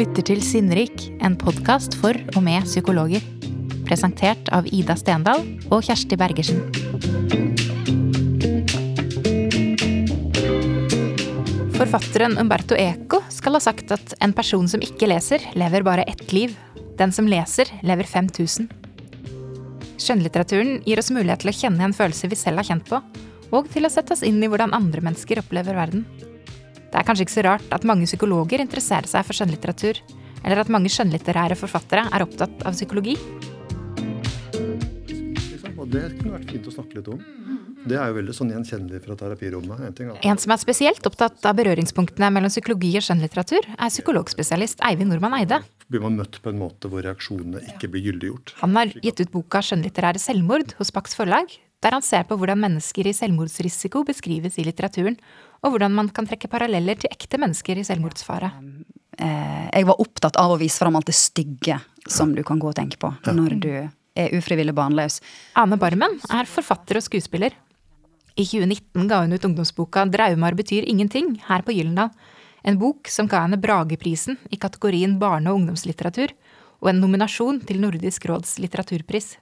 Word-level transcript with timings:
lytter 0.00 0.24
til 0.24 0.38
Sinnrik, 0.40 1.02
en 1.20 1.34
podkast 1.36 1.92
for 2.00 2.16
og 2.32 2.44
med 2.46 2.64
psykologer. 2.64 3.20
Presentert 3.84 4.48
av 4.54 4.64
Ida 4.72 4.94
Stendal 4.96 5.42
og 5.68 5.82
Kjersti 5.84 6.16
Bergersen. 6.16 6.62
Forfatteren 11.76 12.38
Umberto 12.40 12.78
Eco 12.80 13.20
skal 13.34 13.58
ha 13.58 13.60
sagt 13.60 13.92
at 13.92 14.14
en 14.24 14.32
person 14.36 14.70
som 14.72 14.80
ikke 14.84 15.10
leser, 15.10 15.44
lever 15.58 15.84
bare 15.84 16.08
ett 16.08 16.32
liv. 16.32 16.56
Den 16.96 17.12
som 17.12 17.28
leser, 17.28 17.68
lever 17.84 18.08
5000. 18.08 18.70
Skjønnlitteraturen 20.00 20.78
gir 20.88 21.02
oss 21.02 21.12
mulighet 21.12 21.44
til 21.44 21.52
å 21.52 21.56
kjenne 21.60 21.84
igjen 21.84 21.98
følelser 22.00 22.32
vi 22.32 22.40
selv 22.40 22.62
har 22.62 22.72
kjent 22.72 22.88
på, 22.88 23.04
og 23.52 23.68
til 23.74 23.84
å 23.84 23.92
sette 23.92 24.16
oss 24.16 24.24
inn 24.24 24.40
i 24.40 24.48
hvordan 24.48 24.72
andre 24.76 25.04
mennesker 25.04 25.44
opplever 25.44 25.76
verden. 25.76 26.06
Det 26.90 26.98
er 26.98 27.06
kanskje 27.06 27.22
ikke 27.26 27.36
så 27.36 27.46
rart 27.46 27.74
at 27.74 27.84
mange 27.86 28.08
psykologer 28.08 28.62
interesserer 28.64 29.06
seg 29.06 29.22
for 29.26 29.38
skjønnlitteratur, 29.38 30.00
eller 30.42 30.62
at 30.62 30.72
mange 30.74 30.90
skjønnlitterære 30.90 31.58
forfattere 31.58 32.08
er 32.10 32.24
opptatt 32.24 32.64
av 32.66 32.74
psykologi. 32.74 33.14
Og 35.80 35.86
det 35.88 36.10
kunne 36.18 36.34
vært 36.34 36.50
fint 36.50 36.66
å 36.66 36.74
snakke 36.74 36.98
litt 36.98 37.12
om. 37.14 37.22
Det 37.80 37.96
er 37.96 38.10
jo 38.10 38.16
veldig 38.18 38.34
sånn 38.36 38.50
gjenkjennelig 38.52 39.00
fra 39.06 39.14
terapirommet. 39.16 39.78
En, 39.86 39.94
ting, 39.96 40.10
en 40.12 40.40
som 40.42 40.52
er 40.52 40.60
spesielt 40.60 41.06
opptatt 41.08 41.46
av 41.48 41.56
berøringspunktene 41.56 42.28
mellom 42.34 42.52
psykologi 42.52 42.90
og 42.98 43.06
skjønnlitteratur, 43.06 43.70
er 43.72 43.94
psykologspesialist 43.94 44.82
Eivind 44.90 45.14
Nordmann 45.14 45.38
Eide. 45.38 45.62
Blir 45.88 46.04
man 46.04 46.18
møtt 46.18 46.42
på 46.42 46.52
en 46.52 46.60
måte 46.60 46.90
hvor 46.90 47.06
reaksjonene 47.06 47.62
ikke 47.72 47.88
blir 47.94 48.10
gyldiggjort. 48.10 48.56
Han 48.60 48.76
har 48.76 48.92
gitt 48.98 49.22
ut 49.22 49.32
boka 49.32 49.62
'Skjønnlitterære 49.64 50.20
selvmord' 50.20 50.76
hos 50.82 50.92
Pax 50.92 51.16
forlag, 51.16 51.54
der 51.80 51.96
han 51.96 52.04
ser 52.04 52.26
på 52.28 52.36
hvordan 52.36 52.60
mennesker 52.60 53.08
i 53.08 53.16
selvmordsrisiko 53.16 54.04
beskrives 54.04 54.58
i 54.60 54.66
litteraturen, 54.68 55.16
og 55.60 55.74
hvordan 55.74 55.94
man 55.94 56.08
kan 56.14 56.28
trekke 56.28 56.50
paralleller 56.50 56.98
til 57.00 57.12
ekte 57.12 57.40
mennesker 57.40 57.80
i 57.80 57.86
selvmordsfare. 57.86 58.50
Eh, 59.20 59.66
jeg 59.74 59.88
var 59.88 60.00
opptatt 60.00 60.38
av 60.40 60.54
å 60.54 60.60
vise 60.60 60.80
fram 60.80 60.96
alt 60.96 61.10
det 61.10 61.16
stygge 61.18 61.80
som 62.08 62.32
du 62.34 62.42
kan 62.46 62.60
gå 62.60 62.70
og 62.70 62.78
tenke 62.78 63.00
på 63.00 63.12
når 63.28 63.56
du 63.60 63.72
er 64.18 64.36
ufrivillig 64.36 64.74
barnløs. 64.76 65.20
Ane 65.60 65.78
Barmen 65.80 66.16
er 66.32 66.48
forfatter 66.48 66.98
og 67.00 67.06
skuespiller. 67.06 67.54
I 68.38 68.46
2019 68.46 69.08
ga 69.10 69.20
hun 69.24 69.34
ut 69.34 69.44
ungdomsboka 69.44 70.06
'Draumar 70.08 70.56
betyr 70.56 70.86
ingenting' 70.88 71.40
her 71.48 71.62
på 71.62 71.74
Gyllendal. 71.76 72.10
En 72.64 72.78
bok 72.78 73.08
som 73.08 73.26
ga 73.26 73.42
henne 73.44 73.60
Brageprisen 73.60 74.38
i 74.50 74.56
kategorien 74.56 75.18
barne- 75.18 75.50
og 75.50 75.60
ungdomslitteratur, 75.60 76.32
og 76.80 76.88
en 76.88 77.00
nominasjon 77.00 77.60
til 77.66 77.80
Nordisk 77.80 78.26
råds 78.28 78.58
litteraturpris. 78.58 79.36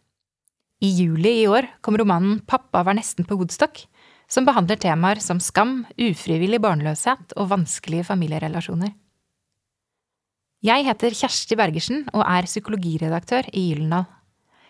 I 0.82 0.90
juli 0.94 1.42
i 1.42 1.46
år 1.46 1.68
kom 1.82 1.96
romanen 1.96 2.40
'Pappa 2.40 2.84
var 2.84 2.94
nesten 2.94 3.26
på 3.26 3.36
Woodstock', 3.36 3.86
som 4.28 4.44
behandler 4.44 4.76
temaer 4.76 5.22
som 5.24 5.40
skam, 5.40 5.82
ufrivillig 5.96 6.60
barnløshet 6.60 7.32
og 7.40 7.48
vanskelige 7.54 8.04
familierelasjoner. 8.10 8.92
Jeg 10.64 10.84
heter 10.84 11.14
Kjersti 11.14 11.56
Bergersen 11.56 12.04
og 12.12 12.24
er 12.26 12.48
psykologiredaktør 12.48 13.48
i 13.54 13.68
Gyldendal. 13.70 14.08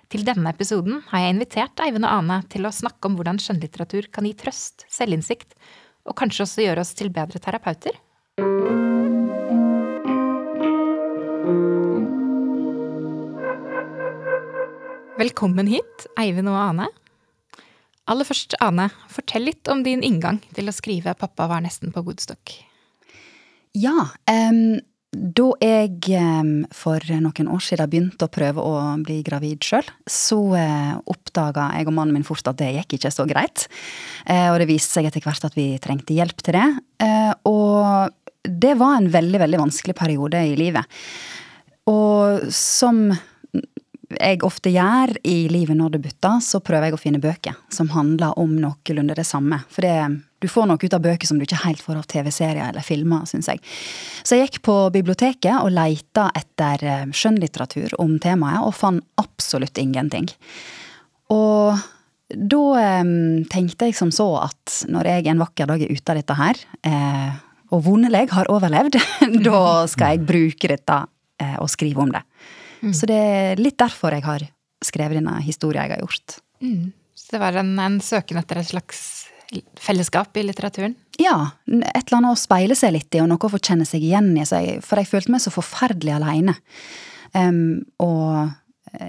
Til 0.08 0.22
denne 0.24 0.52
episoden 0.54 1.02
har 1.10 1.24
jeg 1.24 1.34
invitert 1.34 1.80
Eivind 1.84 2.06
og 2.08 2.12
Ane 2.22 2.38
til 2.52 2.64
å 2.64 2.72
snakke 2.72 3.10
om 3.10 3.18
hvordan 3.18 3.40
skjønnlitteratur 3.42 4.08
kan 4.12 4.24
gi 4.24 4.32
trøst, 4.40 4.86
selvinnsikt, 4.88 5.52
og 6.08 6.16
kanskje 6.16 6.46
også 6.46 6.64
gjøre 6.64 6.84
oss 6.84 6.94
til 6.96 7.10
bedre 7.12 7.42
terapeuter. 7.42 7.98
Velkommen 15.18 15.68
hit, 15.68 16.08
Eivind 16.20 16.48
og 16.48 16.56
Ane. 16.62 16.88
Aller 18.08 18.24
først, 18.24 18.56
Ane, 18.64 18.88
fortell 19.12 19.44
litt 19.50 19.68
om 19.68 19.82
din 19.84 20.00
inngang 20.06 20.40
til 20.56 20.70
å 20.70 20.74
skrive 20.74 21.12
'Pappa 21.14 21.48
var 21.50 21.60
nesten 21.64 21.92
på 21.92 22.00
Woodstock'. 22.06 22.54
Ja, 23.76 24.08
um, 24.32 24.80
da 25.12 25.46
jeg 25.60 26.08
um, 26.16 26.64
for 26.72 27.04
noen 27.20 27.50
år 27.52 27.62
siden 27.64 27.90
begynte 27.92 28.26
å 28.26 28.32
prøve 28.32 28.64
å 28.64 28.72
bli 29.04 29.20
gravid 29.24 29.64
sjøl, 29.64 29.86
så 30.08 30.40
uh, 30.56 30.96
oppdaga 31.08 31.70
jeg 31.76 31.88
og 31.88 31.96
mannen 31.96 32.16
min 32.16 32.26
fort 32.26 32.48
at 32.48 32.58
det 32.60 32.74
gikk 32.78 32.98
ikke 32.98 33.12
så 33.12 33.28
greit. 33.28 33.68
Uh, 34.24 34.54
og 34.54 34.58
det 34.62 34.70
viste 34.72 34.98
seg 34.98 35.08
etter 35.08 35.24
hvert 35.24 35.44
at 35.44 35.56
vi 35.56 35.70
trengte 35.80 36.16
hjelp 36.16 36.44
til 36.44 36.56
det. 36.56 36.68
Uh, 37.04 37.32
og 37.48 38.48
det 38.48 38.74
var 38.80 38.98
en 38.98 39.10
veldig, 39.12 39.40
veldig 39.44 39.64
vanskelig 39.66 39.96
periode 39.96 40.44
i 40.48 40.56
livet. 40.56 41.00
Og 41.88 42.48
som 42.52 43.10
jeg 44.08 44.40
ofte 44.46 44.70
gjør 44.72 45.12
i 45.28 45.36
livet 45.52 45.76
når 45.76 45.96
det 45.96 46.00
butter, 46.06 46.38
så 46.44 46.62
prøver 46.64 46.88
jeg 46.88 46.96
å 46.96 47.00
finne 47.00 47.20
bøker 47.20 47.56
som 47.72 47.90
handler 47.92 48.38
om 48.40 48.54
noenlunde 48.56 49.16
det 49.18 49.26
samme. 49.28 49.60
For 49.68 49.84
det, 49.84 50.22
du 50.40 50.48
får 50.48 50.68
noe 50.70 50.80
ut 50.80 50.96
av 50.96 51.04
bøker 51.04 51.28
som 51.28 51.36
du 51.36 51.44
ikke 51.44 51.60
helt 51.66 51.82
får 51.84 52.00
av 52.00 52.08
TV-serier 52.08 52.70
eller 52.70 52.86
filmer, 52.86 53.26
syns 53.28 53.50
jeg. 53.52 53.60
Så 54.24 54.38
jeg 54.38 54.48
gikk 54.48 54.62
på 54.68 54.78
biblioteket 54.94 55.60
og 55.60 55.74
leita 55.76 56.30
etter 56.38 56.84
eh, 56.88 57.04
skjønnlitteratur 57.12 57.98
om 58.00 58.16
temaet, 58.22 58.64
og 58.64 58.76
fant 58.78 59.04
absolutt 59.20 59.80
ingenting. 59.82 60.30
Og 61.34 61.76
da 62.28 62.62
eh, 62.80 63.12
tenkte 63.52 63.90
jeg 63.90 63.98
som 63.98 64.12
så 64.14 64.30
at 64.46 64.80
når 64.88 65.12
jeg 65.12 65.28
en 65.28 65.44
vakker 65.44 65.68
dag 65.68 65.84
er 65.84 65.92
ute 65.92 66.14
av 66.14 66.22
dette 66.22 66.38
her, 66.38 66.62
eh, 66.88 67.36
og 67.68 67.84
vondelig 67.84 68.30
har 68.32 68.48
overlevd, 68.48 68.96
da 69.48 69.60
skal 69.90 70.16
jeg 70.16 70.24
bruke 70.28 70.72
dette 70.72 71.02
eh, 71.42 71.58
og 71.60 71.68
skrive 71.72 72.06
om 72.06 72.16
det. 72.16 72.24
Mm. 72.82 72.92
Så 72.94 73.08
det 73.10 73.18
er 73.18 73.62
litt 73.62 73.78
derfor 73.80 74.14
jeg 74.14 74.26
har 74.26 74.44
skrevet 74.84 75.18
denne 75.18 75.38
historien 75.42 75.88
jeg 75.88 75.96
har 75.96 76.04
gjort. 76.04 76.38
Mm. 76.62 76.92
Så 77.18 77.34
det 77.34 77.42
var 77.42 77.58
en, 77.60 77.74
en 77.82 77.98
søken 78.04 78.38
etter 78.40 78.60
et 78.60 78.70
slags 78.70 79.02
fellesskap 79.80 80.36
i 80.36 80.44
litteraturen? 80.44 80.94
Ja. 81.18 81.50
Et 81.66 82.02
eller 82.04 82.18
annet 82.20 82.36
å 82.36 82.38
speile 82.38 82.76
seg 82.78 82.94
litt 82.94 83.14
i, 83.14 83.22
og 83.22 83.30
noe 83.30 83.40
å 83.40 83.52
få 83.52 83.60
kjenne 83.60 83.86
seg 83.88 84.04
igjen 84.04 84.30
i. 84.36 84.44
For 84.84 85.00
jeg 85.00 85.10
følte 85.10 85.34
meg 85.34 85.42
så 85.44 85.52
forferdelig 85.54 86.14
aleine. 86.18 86.54
Um, 87.32 87.84
og 88.02 88.52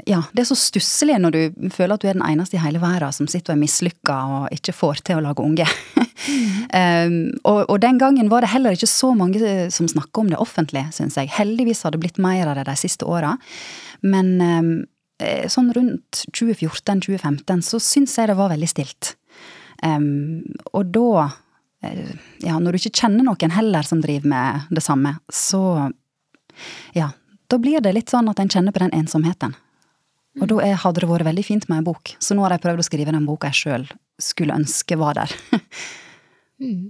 ja, 0.10 0.20
det 0.34 0.44
er 0.44 0.48
så 0.50 0.58
stusslig 0.58 1.16
når 1.22 1.36
du 1.36 1.70
føler 1.74 1.96
at 1.96 2.04
du 2.04 2.10
er 2.10 2.18
den 2.18 2.26
eneste 2.26 2.58
i 2.58 2.62
hele 2.62 2.82
verden 2.82 3.14
som 3.16 3.30
sitter 3.32 3.54
og 3.54 3.58
er 3.58 3.62
mislykka 3.62 4.18
og 4.36 4.56
ikke 4.56 4.76
får 4.76 5.02
til 5.08 5.20
å 5.20 5.24
lage 5.24 5.46
unge. 5.46 5.68
um, 6.82 7.18
og, 7.48 7.62
og, 7.64 7.76
den 7.84 8.00
gangen 8.02 8.32
var 8.32 8.44
det 8.44 8.52
heller 8.54 8.76
ikke 8.76 8.90
så 8.90 9.14
mange 9.18 9.40
som 9.74 9.88
snakka 9.90 10.24
om 10.24 10.32
det 10.34 10.42
offentlig, 10.42 10.86
syns 10.96 11.18
jeg. 11.20 11.32
Heldigvis 11.36 11.84
har 11.86 11.96
det 11.96 12.02
blitt 12.04 12.20
mer 12.22 12.50
av 12.50 12.60
det 12.60 12.68
de 12.70 12.76
siste 12.80 13.08
åra. 13.08 13.36
Men 14.04 14.34
um, 14.42 14.74
sånn 15.52 15.72
rundt 15.76 16.24
2014-2015 16.32 17.64
så 17.68 17.80
syns 17.84 18.18
jeg 18.20 18.32
det 18.32 18.38
var 18.40 18.52
veldig 18.54 18.72
stilt. 18.72 19.14
Um, 19.84 20.44
og 20.76 20.92
da 20.92 21.30
eh, 21.88 22.12
Ja, 22.44 22.58
når 22.60 22.76
du 22.76 22.82
ikke 22.82 23.06
kjenner 23.06 23.24
noen 23.24 23.54
heller 23.56 23.86
som 23.88 24.02
driver 24.04 24.28
med 24.28 24.76
det 24.76 24.84
samme, 24.84 25.16
så 25.32 25.90
Ja, 26.96 27.14
da 27.48 27.58
blir 27.58 27.80
det 27.82 27.96
litt 27.96 28.12
sånn 28.12 28.28
at 28.30 28.40
en 28.40 28.52
kjenner 28.52 28.76
på 28.76 28.84
den 28.84 28.94
ensomheten. 28.94 29.56
Og 30.40 30.48
da 30.52 30.76
hadde 30.84 31.04
det 31.04 31.10
vært 31.10 31.28
veldig 31.28 31.46
fint 31.46 31.68
med 31.70 31.82
en 31.82 31.90
bok. 31.92 32.14
Så 32.24 32.36
nå 32.36 32.46
har 32.46 32.56
jeg 32.56 32.64
prøvd 32.64 32.84
å 32.84 32.88
skrive 32.88 33.16
den 33.16 33.28
boka 33.28 33.52
jeg 33.52 33.64
sjøl 33.64 33.90
skulle 34.20 34.56
ønske 34.56 34.98
var 35.00 35.16
der. 35.16 35.34
mm. 36.64 36.90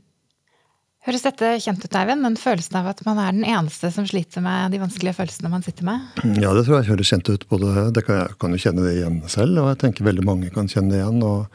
Høres 1.07 1.23
dette 1.23 1.53
kjent 1.63 1.85
ut, 1.85 1.95
Eivind? 1.95 2.25
Den 2.25 2.35
følelsen 2.37 2.75
av 2.81 2.89
at 2.91 2.99
man 3.05 3.21
er 3.23 3.31
den 3.31 3.45
eneste 3.47 3.87
som 3.93 4.05
sliter 4.09 4.43
med 4.45 4.73
de 4.75 4.81
vanskelige 4.81 5.15
følelsene 5.15 5.51
man 5.53 5.63
sitter 5.65 5.87
med? 5.87 6.19
Ja, 6.41 6.51
det 6.57 6.65
tror 6.67 6.81
jeg 6.81 6.89
høres 6.89 7.13
kjent 7.13 7.31
ut. 7.31 7.45
Både, 7.49 7.87
det 7.95 8.03
kan, 8.05 8.25
jeg 8.25 8.35
kan 8.41 8.53
jo 8.53 8.59
kjenne 8.65 8.83
det 8.85 8.97
igjen 8.97 9.21
selv, 9.31 9.61
og 9.61 9.71
jeg 9.71 9.79
tenker 9.85 10.09
veldig 10.09 10.25
mange 10.27 10.51
kan 10.53 10.69
kjenne 10.69 10.91
det 10.91 10.99
igjen. 10.99 11.23
og 11.23 11.47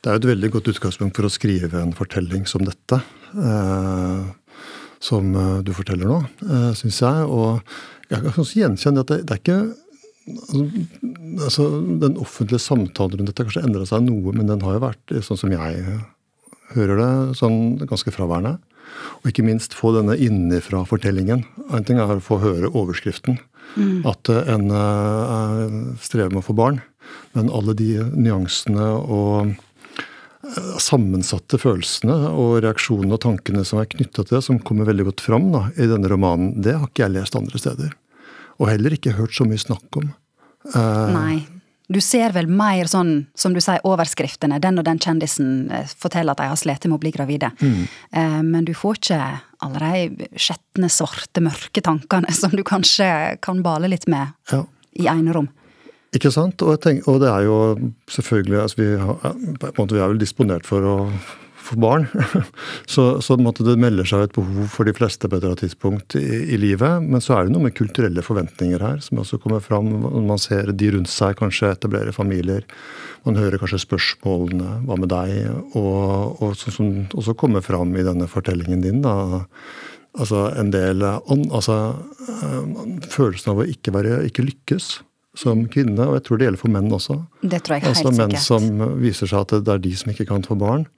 Det 0.00 0.08
er 0.08 0.16
jo 0.16 0.22
et 0.22 0.30
veldig 0.32 0.52
godt 0.56 0.72
utgangspunkt 0.72 1.20
for 1.20 1.28
å 1.28 1.34
skrive 1.34 1.82
en 1.82 1.94
fortelling 1.98 2.48
som 2.48 2.64
dette. 2.66 3.02
Eh, 3.36 4.64
som 5.04 5.34
eh, 5.36 5.58
du 5.66 5.74
forteller 5.76 6.08
nå, 6.08 6.22
eh, 6.48 6.70
syns 6.78 7.02
jeg. 7.04 7.28
Og 7.28 8.08
jeg 8.08 8.24
kan 8.24 8.40
også 8.40 8.62
gjenkjenne 8.62 9.04
at 9.04 9.12
det, 9.12 9.20
det 9.28 9.36
er 9.36 9.42
ikke 9.44 9.60
altså, 11.44 11.66
Den 12.02 12.18
offentlige 12.20 12.62
samtalen 12.62 13.20
rundt 13.20 13.30
dette 13.30 13.42
har 13.42 13.50
kanskje 13.50 13.66
endra 13.66 13.86
seg 13.88 14.06
noe, 14.06 14.34
men 14.36 14.50
den 14.50 14.64
har 14.66 14.76
jo 14.76 14.86
vært, 14.86 15.18
sånn 15.26 15.40
som 15.40 15.52
jeg 15.54 15.84
hører 16.74 17.00
det, 17.00 17.12
sånn 17.38 17.60
ganske 17.88 18.12
fraværende. 18.14 18.58
Og 19.20 19.30
ikke 19.30 19.44
minst 19.46 19.76
få 19.76 19.92
denne 19.96 20.16
innifra-fortellingen. 20.16 21.44
En 21.74 21.86
ting 21.86 22.00
er 22.00 22.18
å 22.18 22.24
få 22.24 22.40
høre 22.42 22.72
overskriften. 22.72 23.38
Mm. 23.76 24.00
At 24.08 24.30
en 24.32 24.70
uh, 24.72 25.96
strever 26.02 26.32
med 26.32 26.42
å 26.42 26.48
få 26.48 26.56
barn. 26.56 26.80
Men 27.36 27.52
alle 27.54 27.74
de 27.76 27.90
nyansene 28.16 28.88
og 29.04 29.52
uh, 29.52 30.74
sammensatte 30.82 31.60
følelsene 31.60 32.16
og 32.32 32.62
reaksjonene 32.64 33.18
og 33.18 33.24
tankene 33.26 33.64
som 33.68 33.82
er 33.82 33.90
knytta 33.92 34.24
til 34.24 34.38
det, 34.38 34.44
som 34.48 34.60
kommer 34.60 34.88
veldig 34.88 35.10
godt 35.10 35.24
fram 35.24 35.50
da, 35.54 35.66
i 35.76 35.88
denne 35.90 36.10
romanen, 36.10 36.54
det 36.56 36.78
har 36.78 36.88
ikke 36.88 37.06
jeg 37.06 37.18
lest 37.18 37.38
andre 37.38 37.60
steder. 37.60 37.96
Og 38.58 38.70
heller 38.70 38.96
ikke 38.96 39.14
hørt 39.18 39.36
så 39.36 39.46
mye 39.46 39.60
snakk 39.60 40.00
om. 40.00 40.10
Uh, 40.74 41.08
Nei. 41.14 41.36
Du 41.88 42.02
ser 42.04 42.34
vel 42.34 42.50
mer 42.52 42.88
sånn, 42.90 43.22
som 43.38 43.54
du 43.56 43.62
sier, 43.64 43.80
overskriftene. 43.88 44.58
Den 44.60 44.80
og 44.80 44.84
den 44.84 44.98
kjendisen 45.00 45.70
eh, 45.72 45.88
forteller 45.88 46.34
at 46.34 46.42
de 46.42 46.48
har 46.50 46.58
slitt 46.60 46.84
med 46.84 46.98
å 46.98 47.00
bli 47.00 47.12
gravide. 47.14 47.48
Mm. 47.62 47.86
Uh, 48.12 48.40
men 48.44 48.66
du 48.68 48.74
får 48.76 49.00
ikke 49.00 49.20
alle 49.64 49.92
de 49.94 50.28
skjetne, 50.36 50.90
svarte, 50.92 51.42
mørke 51.44 51.82
tankene 51.84 52.34
som 52.36 52.52
du 52.52 52.60
kanskje 52.66 53.08
kan 53.44 53.62
bale 53.64 53.88
litt 53.88 54.04
med 54.10 54.34
ja. 54.52 54.66
i 55.00 55.08
enerom. 55.08 55.48
Ikke 56.16 56.32
sant? 56.32 56.60
Og, 56.64 56.76
tenker, 56.84 57.08
og, 57.08 57.22
det 57.24 57.32
er 57.32 57.46
jo 57.48 57.56
selvfølgelig 58.12 58.60
altså 58.62 58.80
vi, 58.80 58.92
har, 59.00 59.40
vi 59.40 60.00
er 60.00 60.06
vel 60.08 60.20
disponert 60.20 60.68
for 60.68 60.84
å 60.84 60.94
få 61.68 61.78
barn. 61.82 62.06
så, 62.94 63.06
så 63.24 63.36
det 63.36 63.76
melder 63.80 64.08
seg 64.08 64.26
et 64.26 64.36
behov 64.36 64.70
for 64.72 64.88
de 64.88 64.94
fleste 64.96 65.28
på 65.28 65.36
et 65.36 65.42
eller 65.42 65.54
annet 65.54 65.64
tidspunkt 65.66 66.16
i, 66.18 66.24
i, 66.54 66.60
livet. 66.60 67.04
Men 67.04 67.24
så 67.24 67.36
er 67.36 67.46
det 67.46 67.54
noe 67.54 67.66
med 67.68 67.76
kulturelle 67.78 68.24
forventninger 68.24 68.84
her 68.84 69.02
som 69.04 69.22
også 69.22 69.40
kommer 69.42 69.64
fram. 69.64 69.90
Man 70.28 70.40
ser 70.42 70.72
de 70.72 70.92
rundt 70.94 71.12
seg 71.12 71.38
kanskje 71.40 71.74
etablere 71.74 72.14
familier. 72.16 72.64
Man 73.26 73.38
hører 73.38 73.60
kanskje 73.60 73.82
spørsmålene 73.84 74.80
'hva 74.86 74.96
med 74.98 75.12
deg?' 75.12 75.76
Og, 75.78 76.42
og 76.42 76.56
sånn 76.56 76.74
som 76.74 76.88
også 77.18 77.36
kommer 77.38 77.64
fram 77.64 77.94
i 77.96 78.06
denne 78.06 78.28
fortellingen 78.30 78.82
din. 78.82 79.02
da, 79.02 79.38
Altså 80.18 80.48
en 80.58 80.72
del 80.72 81.04
altså, 81.04 81.76
Følelsen 83.06 83.52
av 83.52 83.60
å 83.62 83.68
ikke, 83.68 83.92
være, 83.94 84.24
ikke 84.26 84.46
lykkes 84.46 84.98
som 85.38 85.66
kvinne, 85.70 86.02
og 86.02 86.16
jeg 86.16 86.24
tror 86.26 86.38
det 86.38 86.48
gjelder 86.48 86.60
for 86.60 86.74
menn 86.74 86.88
også. 86.94 87.14
Det 87.42 87.60
tror 87.62 87.76
jeg 87.76 87.84
helt 87.84 87.92
altså 87.92 88.12
Menn 88.16 88.32
som 88.42 88.64
viser 88.98 89.30
seg 89.30 89.44
at 89.44 89.52
det 89.66 89.74
er 89.74 89.82
de 89.84 89.92
som 90.00 90.10
ikke 90.10 90.26
kan 90.26 90.42
få 90.46 90.56
barn. 90.58 90.88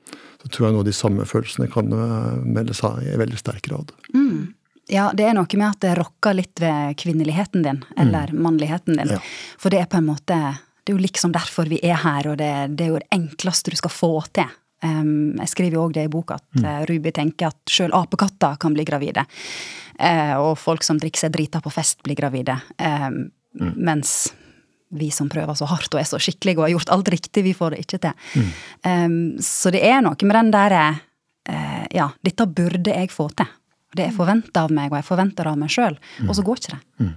Så 0.41 0.49
tror 0.49 0.69
jeg 0.69 0.77
nå 0.77 0.85
de 0.87 0.95
samme 0.97 1.27
følelsene 1.29 1.69
kan 1.73 1.93
eh, 1.93 2.41
melde 2.45 2.77
seg 2.77 3.03
i 3.05 3.19
veldig 3.21 3.41
sterk 3.41 3.67
grad. 3.69 3.93
Mm. 4.15 4.55
Ja, 4.91 5.11
det 5.15 5.29
er 5.29 5.37
noe 5.37 5.59
med 5.61 5.69
at 5.69 5.83
det 5.85 5.93
rokker 6.01 6.35
litt 6.35 6.61
ved 6.63 6.97
kvinneligheten 6.99 7.63
din, 7.63 7.85
eller 8.01 8.33
mm. 8.33 8.41
mannligheten 8.43 8.99
din. 8.99 9.13
Ja. 9.15 9.21
For 9.61 9.73
det 9.73 9.85
er 9.85 9.91
på 9.91 10.01
en 10.01 10.09
måte 10.09 10.41
Det 10.81 10.95
er 10.95 10.97
jo 10.97 11.05
liksom 11.05 11.33
derfor 11.37 11.69
vi 11.69 11.79
er 11.85 11.99
her, 12.01 12.27
og 12.33 12.39
det, 12.41 12.51
det 12.75 12.87
er 12.87 12.89
jo 12.95 12.99
det 12.99 13.13
enkleste 13.15 13.71
du 13.71 13.77
skal 13.79 13.93
få 13.93 14.15
til. 14.33 14.49
Um, 14.83 15.37
jeg 15.37 15.51
skriver 15.53 15.77
jo 15.77 15.83
òg 15.85 15.93
det 15.93 16.07
i 16.09 16.11
boka, 16.11 16.39
at 16.41 16.57
mm. 16.57 16.65
uh, 16.65 16.79
Ruby 16.89 17.13
tenker 17.15 17.53
at 17.53 17.71
sjøl 17.71 17.93
apekatter 17.95 18.57
kan 18.59 18.73
bli 18.75 18.87
gravide. 18.89 19.27
Uh, 20.01 20.41
og 20.41 20.55
folk 20.59 20.83
som 20.83 20.99
drikker 20.99 21.27
seg 21.27 21.35
drita 21.37 21.61
på 21.61 21.71
fest, 21.71 22.01
blir 22.03 22.17
gravide. 22.19 22.57
Um, 22.81 23.29
Mm. 23.59 23.73
Mens 23.77 24.33
vi 24.91 25.11
som 25.15 25.29
prøver 25.31 25.55
så 25.59 25.69
hardt 25.71 25.95
og 25.95 26.03
er 26.03 26.09
så 26.09 26.19
skikkelige 26.23 26.59
og 26.59 26.67
har 26.67 26.75
gjort 26.75 26.93
alt 26.97 27.13
riktig, 27.15 27.45
vi 27.47 27.55
får 27.57 27.75
det 27.77 27.85
ikke 27.85 28.03
til. 28.03 28.29
Mm. 28.35 28.51
Um, 28.85 29.17
så 29.45 29.73
det 29.75 29.85
er 29.87 30.03
noe 30.05 30.19
med 30.27 30.39
den 30.41 30.53
derre 30.55 30.85
uh, 30.97 31.87
Ja, 31.95 32.11
dette 32.27 32.47
burde 32.47 32.95
jeg 32.95 33.13
få 33.15 33.31
til. 33.35 33.49
Det 33.97 34.07
er 34.07 34.15
forventa 34.15 34.67
av 34.67 34.75
meg, 34.75 34.93
og 34.93 35.01
jeg 35.01 35.09
forventer 35.09 35.47
det 35.47 35.51
av 35.51 35.59
meg 35.59 35.73
sjøl. 35.75 35.97
Mm. 36.21 36.29
Og 36.29 36.37
så 36.39 36.45
går 36.47 36.61
ikke 36.61 36.77
det. 36.77 36.81
Mm. 37.03 37.17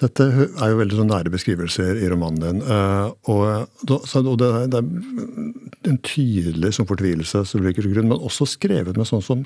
Dette 0.00 0.24
er 0.24 0.70
jo 0.72 0.78
veldig 0.78 0.96
sånn 0.96 1.10
nære 1.12 1.32
beskrivelser 1.34 1.98
i 2.00 2.08
romanen 2.10 2.40
din. 2.42 2.60
Uh, 2.64 3.10
og, 3.30 3.66
og 3.90 4.36
det, 4.40 4.50
er 4.78 5.90
en 5.90 5.98
tydelig 6.06 6.72
sånn 6.76 6.88
fortvilelse 6.88 7.44
som 7.48 7.64
ligger 7.64 7.84
til 7.84 7.94
grunn, 7.94 8.08
men 8.12 8.24
også 8.30 8.48
skrevet 8.48 8.98
med 8.98 9.08
sånn 9.10 9.24
som, 9.24 9.42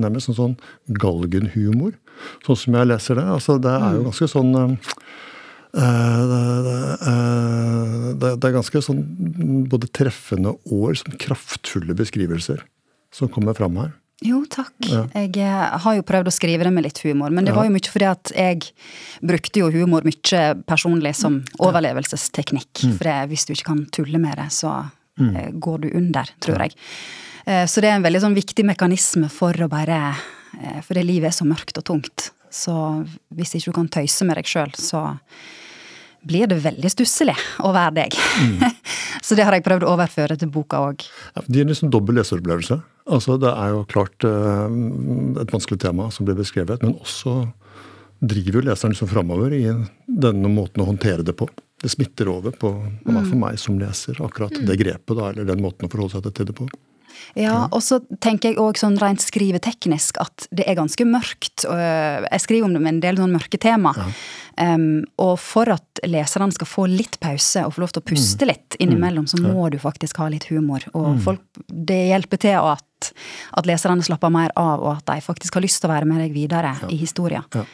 nærmest 0.00 0.30
sånn, 0.30 0.40
sånn 0.40 0.98
galgenhumor. 1.00 1.94
Sånn 2.46 2.60
som 2.60 2.80
jeg 2.80 2.90
leser 2.90 3.20
det. 3.20 3.28
Altså, 3.36 3.56
det 3.62 3.72
er 3.72 3.98
jo 3.98 4.02
mm. 4.02 4.08
ganske 4.10 4.30
sånn 4.34 4.52
uh, 4.58 4.98
det, 5.74 6.70
det, 8.20 8.30
det, 8.36 8.46
er 8.46 8.54
ganske 8.54 8.82
sånn 8.86 9.02
både 9.70 9.90
treffende 9.90 10.54
og 10.70 10.92
liksom 10.92 11.16
kraftfulle 11.18 11.96
beskrivelser 11.98 12.62
som 13.14 13.30
kommer 13.32 13.56
fram 13.58 13.78
her. 13.82 13.92
Jo, 14.22 14.44
takk. 14.48 14.72
Ja. 14.86 15.02
Jeg 15.18 15.34
eh, 15.42 15.78
har 15.84 15.96
jo 15.98 16.04
prøvd 16.06 16.30
å 16.30 16.34
skrive 16.34 16.66
det 16.66 16.72
med 16.72 16.86
litt 16.86 17.00
humor, 17.04 17.32
men 17.34 17.46
det 17.46 17.52
ja. 17.52 17.58
var 17.58 17.66
jo 17.66 17.74
mye 17.74 17.90
fordi 17.90 18.06
at 18.08 18.30
jeg 18.32 18.68
brukte 19.26 19.64
jo 19.64 19.70
humor 19.74 20.06
mye 20.06 20.44
personlig 20.68 21.16
som 21.18 21.40
overlevelsesteknikk. 21.58 22.70
Mm. 22.86 22.94
For 22.94 23.10
det, 23.10 23.16
hvis 23.32 23.44
du 23.48 23.52
ikke 23.56 23.72
kan 23.72 23.82
tulle 23.94 24.20
med 24.22 24.38
det, 24.40 24.48
så 24.54 24.76
mm. 25.20 25.34
Eh, 25.34 25.50
går 25.66 25.82
du 25.82 25.90
under, 25.98 26.30
tror 26.44 26.64
jeg. 26.64 26.78
Eh, 27.44 27.66
så 27.68 27.82
det 27.82 27.90
er 27.90 27.98
en 27.98 28.06
veldig 28.06 28.22
sånn 28.24 28.38
viktig 28.38 28.64
mekanisme 28.70 29.28
for 29.32 29.66
å 29.66 29.70
bare 29.72 30.00
For 30.86 30.94
det 30.94 31.02
livet 31.02 31.32
er 31.32 31.34
så 31.34 31.42
mørkt 31.42 31.80
og 31.80 31.82
tungt. 31.88 32.28
Så 32.54 32.72
hvis 33.34 33.56
ikke 33.56 33.72
du 33.72 33.76
kan 33.80 33.88
tøyse 33.90 34.22
med 34.22 34.38
deg 34.38 34.46
sjøl, 34.46 34.70
så 34.78 35.00
blir 36.28 36.48
det 36.50 36.60
veldig 36.64 36.90
stusslig 36.92 37.36
å 37.64 37.72
være 37.74 37.94
deg. 38.00 38.16
Mm. 38.40 38.62
så 39.26 39.36
det 39.38 39.46
har 39.46 39.56
jeg 39.56 39.64
prøvd 39.66 39.86
å 39.86 39.92
overføre 39.94 40.38
til 40.40 40.50
boka 40.52 40.80
òg. 40.90 41.04
Ja, 41.34 41.44
det 41.46 41.60
gir 41.60 41.68
liksom 41.70 41.92
dobbel 41.94 42.20
leseropplevelse. 42.20 42.80
Altså, 43.14 43.36
det 43.40 43.50
er 43.52 43.74
jo 43.74 43.82
klart 43.90 44.24
uh, 44.24 44.64
et 45.42 45.52
vanskelig 45.52 45.82
tema 45.82 46.08
som 46.14 46.28
blir 46.28 46.38
beskrevet, 46.38 46.84
men 46.84 46.96
også 46.96 47.42
driver 48.24 48.60
jo 48.60 48.64
leseren 48.70 48.94
liksom 48.94 49.10
framover 49.10 49.52
i 49.52 49.66
denne 50.06 50.48
måten 50.48 50.80
å 50.80 50.88
håndtere 50.88 51.26
det 51.26 51.34
på. 51.36 51.48
Det 51.82 51.90
smitter 51.92 52.30
over 52.32 52.54
på, 52.56 52.70
på 53.04 53.12
mm. 53.12 53.24
for 53.28 53.36
meg 53.40 53.60
som 53.60 53.76
leser, 53.80 54.16
akkurat 54.24 54.54
mm. 54.56 54.64
det 54.70 54.78
grepet, 54.80 55.16
da, 55.18 55.28
eller 55.30 55.48
den 55.48 55.60
måten 55.60 55.88
å 55.88 55.92
forholde 55.92 56.16
seg 56.16 56.32
til 56.32 56.48
det 56.48 56.56
på. 56.56 56.68
Ja, 57.38 57.64
og 57.70 57.82
så 57.84 58.00
tenker 58.22 58.52
jeg 58.52 58.60
òg 58.62 58.78
sånn 58.78 58.98
rent 59.00 59.22
skriveteknisk 59.24 60.20
at 60.22 60.46
det 60.54 60.66
er 60.70 60.78
ganske 60.78 61.06
mørkt. 61.08 61.66
Jeg 61.66 62.42
skriver 62.44 62.68
om 62.68 62.76
det 62.76 62.82
med 62.84 62.96
en 62.96 63.04
del 63.04 63.20
sånn 63.22 63.34
mørke 63.34 63.60
tema. 63.60 63.94
Ja. 63.98 64.08
Um, 64.54 65.02
og 65.18 65.34
for 65.42 65.66
at 65.74 65.98
leserne 66.06 66.54
skal 66.54 66.68
få 66.68 66.84
litt 66.86 67.16
pause 67.22 67.64
og 67.66 67.74
få 67.74 67.82
lov 67.82 67.94
til 67.94 68.04
å 68.04 68.06
puste 68.06 68.46
mm. 68.46 68.50
litt 68.52 68.76
innimellom, 68.82 69.26
så 69.26 69.40
må 69.42 69.66
du 69.72 69.80
faktisk 69.82 70.20
ha 70.22 70.28
litt 70.30 70.46
humor. 70.52 70.84
Og 70.92 71.16
mm. 71.16 71.22
folk, 71.24 71.42
det 71.66 71.98
hjelper 72.12 72.42
til 72.44 72.58
at, 72.60 73.10
at 73.58 73.66
leserne 73.66 74.06
slapper 74.06 74.30
mer 74.34 74.54
av, 74.60 74.84
og 74.84 74.92
at 75.00 75.08
de 75.10 75.24
faktisk 75.26 75.58
har 75.58 75.66
lyst 75.66 75.82
til 75.82 75.90
å 75.90 75.94
være 75.94 76.08
med 76.10 76.22
deg 76.22 76.36
videre 76.36 76.76
ja. 76.84 76.92
i 76.92 77.00
historien. 77.00 77.46
Ja. 77.54 77.66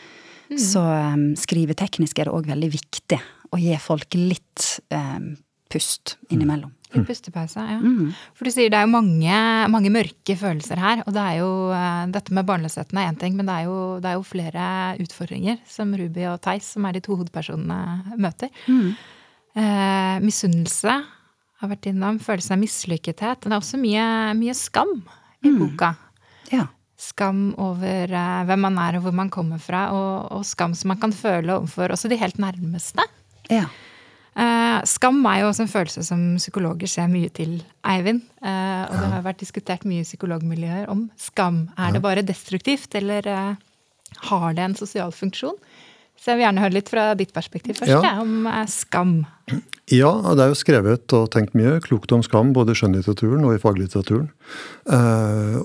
Mm. 0.50 0.58
Så 0.58 0.80
um, 0.82 1.28
skriveteknisk 1.38 2.18
er 2.18 2.30
det 2.30 2.34
òg 2.34 2.48
veldig 2.50 2.72
viktig 2.72 3.20
å 3.52 3.60
gi 3.60 3.76
folk 3.82 4.16
litt 4.16 4.70
um, 4.94 5.34
pust 5.70 6.16
innimellom. 6.32 6.72
Litt 6.90 7.06
pustepause, 7.06 7.62
ja. 7.62 7.78
Mm. 7.78 8.10
For 8.34 8.48
du 8.48 8.54
sier 8.54 8.72
det 8.72 8.78
er 8.80 8.88
jo 8.88 8.94
mange, 8.94 9.36
mange, 9.70 9.92
mørke 9.94 10.34
følelser 10.38 10.80
her. 10.82 11.04
Og 11.06 11.14
det 11.14 11.22
er 11.22 11.38
jo, 11.38 11.52
uh, 11.70 12.02
dette 12.10 12.34
med 12.34 12.48
barnløsheten 12.48 12.98
er 12.98 13.12
én 13.12 13.20
ting, 13.20 13.36
men 13.38 13.46
det 13.46 13.60
er, 13.60 13.68
jo, 13.68 13.78
det 14.02 14.10
er, 14.10 14.18
jo, 14.18 14.26
flere 14.26 14.66
utfordringer 15.04 15.60
som 15.70 15.94
Ruby 15.94 16.26
og 16.32 16.40
Theis, 16.42 16.72
som 16.74 16.88
er 16.88 16.98
de 16.98 17.04
to 17.06 17.14
hovedpersonene, 17.14 18.18
møter. 18.18 18.50
Mm. 18.66 18.92
Eh, 19.58 20.16
misunnelse 20.22 20.92
har 21.60 21.70
vært 21.72 21.88
innom. 21.90 22.20
Følelsen 22.22 22.56
av 22.56 22.62
mislykkethet. 22.62 23.42
Det 23.42 23.50
er 23.50 23.58
også 23.58 23.80
mye, 23.80 24.04
mye 24.38 24.54
skam 24.56 24.92
i 25.42 25.50
mm. 25.50 25.58
boka. 25.58 25.94
Ja. 26.52 26.68
Skam 27.00 27.50
over 27.60 28.12
eh, 28.12 28.42
hvem 28.48 28.66
man 28.68 28.78
er 28.82 28.98
og 28.98 29.06
hvor 29.06 29.16
man 29.16 29.32
kommer 29.32 29.60
fra, 29.62 29.88
og, 29.96 30.30
og 30.36 30.46
skam 30.46 30.76
som 30.76 30.92
man 30.92 31.00
kan 31.02 31.14
føle 31.16 31.56
overfor 31.56 31.94
også 31.94 32.10
de 32.12 32.20
helt 32.20 32.40
nærmeste. 32.42 33.06
Ja. 33.50 33.66
Uh, 34.38 34.78
skam 34.86 35.18
er 35.26 35.40
jo 35.42 35.48
også 35.50 35.64
en 35.64 35.72
følelse 35.72 36.04
som 36.06 36.20
psykologer 36.38 36.90
ser 36.90 37.10
mye 37.10 37.30
til, 37.34 37.58
Eivind. 37.82 38.22
Uh, 38.38 38.46
og 38.86 38.94
ja. 38.94 39.00
det 39.00 39.10
har 39.16 39.24
vært 39.26 39.42
diskutert 39.42 39.86
mye 39.88 40.04
i 40.04 40.06
psykologmiljøer 40.06 40.90
om 40.92 41.08
skam. 41.18 41.64
Er 41.74 41.90
ja. 41.90 41.96
det 41.96 42.04
bare 42.04 42.26
destruktivt, 42.26 42.94
eller 43.00 43.26
uh, 43.26 44.20
har 44.30 44.52
det 44.54 44.68
en 44.68 44.78
sosial 44.78 45.14
funksjon? 45.14 45.58
Så 46.20 46.30
jeg 46.30 46.38
vil 46.38 46.44
gjerne 46.44 46.62
høre 46.62 46.76
litt 46.76 46.90
fra 46.92 47.04
ditt 47.16 47.32
perspektiv 47.32 47.78
først, 47.80 47.94
ja. 48.04 48.12
om 48.20 48.44
skam. 48.68 49.14
Ja, 49.90 50.10
det 50.36 50.44
er 50.44 50.50
jo 50.52 50.58
skrevet 50.58 51.14
og 51.16 51.30
tenkt 51.32 51.56
mye 51.56 51.78
klokt 51.82 52.12
om 52.12 52.20
skam, 52.22 52.52
både 52.54 52.74
i 52.76 52.78
skjønnlitteraturen 52.78 53.46
og 53.48 53.54
i 53.56 53.62
faglitteraturen. 53.62 54.28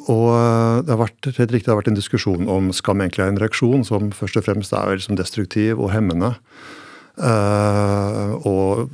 og 0.07 0.29
det 0.87 0.93
har 0.95 1.01
vært 1.01 1.27
helt 1.27 1.51
riktig, 1.51 1.67
det 1.67 1.73
har 1.73 1.81
vært 1.81 1.91
en 1.91 1.99
diskusjon 1.99 2.47
om 2.47 2.71
skam 2.73 3.03
egentlig 3.03 3.25
er 3.25 3.33
en 3.33 3.41
reaksjon 3.43 3.83
som 3.83 4.15
først 4.15 4.39
og 4.39 4.47
fremst 4.47 4.71
er 4.79 4.95
liksom 4.95 5.19
destruktiv 5.19 5.75
og 5.75 5.91
hemmende. 5.91 6.31
Uh, 7.15 8.35
og 8.43 8.89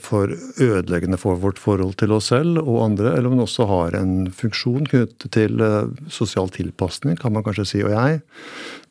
for 0.00 0.30
ødeleggende 0.32 1.18
for 1.20 1.36
vårt 1.42 1.58
forhold 1.60 1.98
til 2.00 2.14
oss 2.16 2.30
selv 2.32 2.62
og 2.62 2.78
andre, 2.86 3.12
eller 3.12 3.28
om 3.28 3.36
den 3.36 3.44
også 3.44 3.66
har 3.68 3.98
en 3.98 4.30
funksjon 4.32 4.88
knyttet 4.88 5.28
til 5.36 5.60
uh, 5.60 5.90
sosial 6.08 6.48
tilpasning, 6.54 7.18
kan 7.20 7.34
man 7.36 7.44
kanskje 7.44 7.66
si. 7.68 7.82
Og 7.84 7.92
jeg 7.92 8.22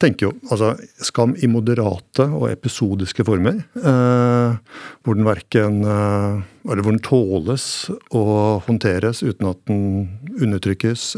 tenker 0.01 0.27
jo 0.27 0.34
altså 0.51 0.75
skam 1.01 1.34
i 1.42 1.50
moderate 1.50 2.27
og 2.30 2.51
episodiske 2.51 3.25
former, 3.25 3.63
uh, 3.82 4.54
hvor 5.01 5.18
den 5.18 5.25
verken 5.25 5.84
Eller 5.86 6.82
hvor 6.82 6.94
den 6.96 7.04
tåles 7.06 7.92
og 8.10 8.63
håndteres 8.65 9.22
uten 9.22 9.50
at 9.50 9.60
den 9.70 10.10
undertrykkes 10.42 11.15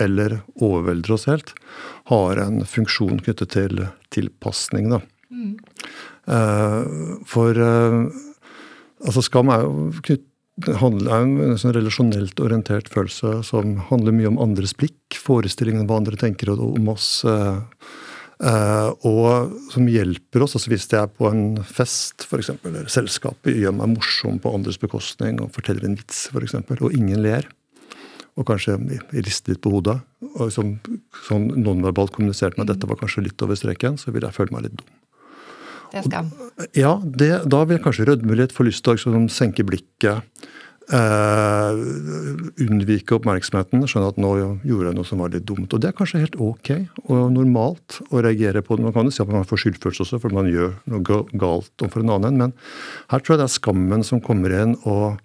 eller 0.00 0.40
overvelder 0.54 1.14
oss 1.14 1.26
helt, 1.26 1.50
har 2.10 2.38
en 2.42 2.62
funksjon 2.66 3.18
knyttet 3.22 3.54
til 3.54 3.86
tilpasning. 4.14 4.90
da. 4.90 5.00
Mm. 5.30 5.56
Eh, 6.28 6.80
for 7.28 7.60
eh, 7.60 7.98
altså 9.04 9.24
skam 9.24 9.52
er 9.52 9.66
jo 9.66 9.90
knytt, 10.04 10.26
handler, 10.78 11.10
er 11.10 11.24
en 11.50 11.58
sånn 11.58 11.74
relasjonelt 11.74 12.38
orientert 12.42 12.90
følelse 12.92 13.40
som 13.46 13.76
handler 13.88 14.14
mye 14.14 14.30
om 14.30 14.40
andres 14.42 14.76
blikk, 14.78 15.16
forestillingen 15.18 15.82
om 15.82 15.88
hva 15.90 15.98
andre 15.98 16.18
tenker 16.20 16.52
om 16.54 16.92
oss. 16.92 17.24
Uh, 17.24 18.90
og 19.06 19.54
som 19.72 19.86
hjelper 19.88 20.42
oss. 20.44 20.54
altså 20.54 20.70
Hvis 20.70 20.86
jeg 20.90 21.00
er 21.00 21.10
på 21.10 21.26
en 21.30 21.58
fest 21.64 22.26
for 22.28 22.42
eksempel, 22.42 22.74
eller 22.74 22.90
selskapet 22.92 23.56
gjør 23.56 23.76
meg 23.78 23.94
morsom 23.94 24.40
på 24.42 24.52
andres 24.54 24.78
bekostning 24.82 25.38
og 25.42 25.52
forteller 25.54 25.86
en 25.88 25.98
vits, 25.98 26.26
for 26.34 26.44
eksempel, 26.46 26.82
og 26.82 26.94
ingen 26.94 27.22
ler, 27.24 27.46
og 28.34 28.48
kanskje 28.50 28.76
rister 29.14 29.54
litt 29.54 29.62
på 29.62 29.70
hodet, 29.76 30.00
og 30.34 30.50
som, 30.52 30.74
sånn 31.28 31.46
nonverbalt 31.54 32.14
kommunisert 32.14 32.58
med 32.58 32.66
at 32.66 32.74
dette 32.74 32.90
var 32.90 32.98
kanskje 33.00 33.28
litt 33.28 33.46
over 33.46 33.58
streken, 33.58 33.98
så 34.00 34.14
vil 34.14 34.26
jeg 34.26 34.34
føle 34.34 34.54
meg 34.56 34.66
litt 34.66 34.78
dum. 34.80 34.92
Det 35.94 36.00
er 36.02 36.10
skam. 36.10 36.30
Ja, 36.74 36.96
det, 37.04 37.30
da 37.50 37.62
vil 37.70 37.78
kanskje 37.82 38.08
rødme 38.08 38.34
litt, 38.38 38.54
få 38.54 38.66
lyst 38.66 38.82
til 38.82 38.94
å 38.94 38.98
liksom 38.98 39.28
senke 39.30 39.66
blikket. 39.66 40.26
Uh, 40.84 41.78
unnvike 42.60 43.14
oppmerksomheten. 43.16 43.86
Skjønne 43.88 44.10
at 44.10 44.18
nå 44.20 44.32
gjorde 44.66 44.90
jeg 44.90 44.96
noe 44.98 45.08
som 45.08 45.22
var 45.22 45.32
litt 45.32 45.46
dumt. 45.48 45.70
Og 45.72 45.80
det 45.80 45.88
er 45.88 45.96
kanskje 45.96 46.20
helt 46.20 46.36
ok 46.36 46.72
og 47.06 47.22
normalt 47.32 48.00
å 48.10 48.20
reagere 48.24 48.60
på 48.66 48.76
det. 48.76 48.88
Man 48.88 48.96
kan 48.96 49.08
jo 49.08 49.14
si 49.14 49.22
at 49.22 49.32
man 49.32 49.46
får 49.48 49.62
skyldfølelse 49.62 50.04
også 50.04 50.20
fordi 50.20 50.40
man 50.42 50.50
gjør 50.50 50.74
noe 50.92 51.22
galt 51.40 51.72
overfor 51.78 52.04
en 52.04 52.12
annen. 52.18 52.42
Men 52.42 52.56
her 53.14 53.22
tror 53.22 53.36
jeg 53.36 53.44
det 53.44 53.48
er 53.48 53.54
skammen 53.56 54.04
som 54.04 54.20
kommer 54.24 54.52
inn 54.58 54.74
og, 54.82 55.22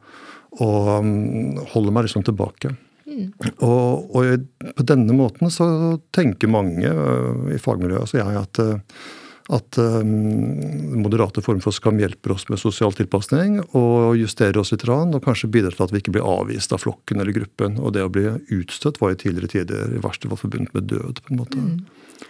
og 0.61 0.93
um, 1.01 1.57
holder 1.73 1.97
meg 1.97 2.07
liksom 2.07 2.23
tilbake. 2.29 2.71
Mm. 3.09 3.25
Og, 3.65 4.15
og, 4.15 4.45
på 4.77 4.85
denne 4.87 5.15
måten 5.17 5.51
så 5.51 5.65
tenker 6.15 6.51
mange 6.51 6.87
uh, 6.87 7.49
i 7.51 7.59
fagmiljøet, 7.59 8.05
altså 8.05 8.21
jeg, 8.21 8.43
at, 8.45 8.61
uh, 8.63 9.17
at 9.49 9.77
um, 9.81 10.09
moderate 11.01 11.41
former 11.41 11.63
for 11.63 11.73
skam 11.73 11.97
hjelper 12.01 12.35
oss 12.35 12.45
med 12.51 12.61
sosial 12.61 12.93
tilpasning 12.93 13.57
og 13.77 14.19
justerer 14.19 14.59
oss 14.61 14.73
litt, 14.73 14.85
og 14.85 15.23
kanskje 15.25 15.49
bidrar 15.49 15.73
til 15.73 15.87
at 15.87 15.93
vi 15.93 16.03
ikke 16.03 16.13
blir 16.19 16.27
avvist 16.27 16.73
av 16.75 16.83
flokken 16.83 17.23
eller 17.23 17.33
gruppen. 17.33 17.79
Og 17.81 17.95
det 17.95 18.05
å 18.05 18.11
bli 18.13 18.27
utstøtt 18.59 19.01
var 19.01 19.15
i 19.15 19.19
tidligere 19.19 19.53
tider 19.55 19.95
i 19.97 20.03
verste 20.03 20.29
fall 20.29 20.41
forbundet 20.43 20.75
med 20.77 20.89
død. 20.91 21.23
på 21.25 21.33
en 21.33 21.41
måte. 21.41 21.63
Mm. 21.63 22.27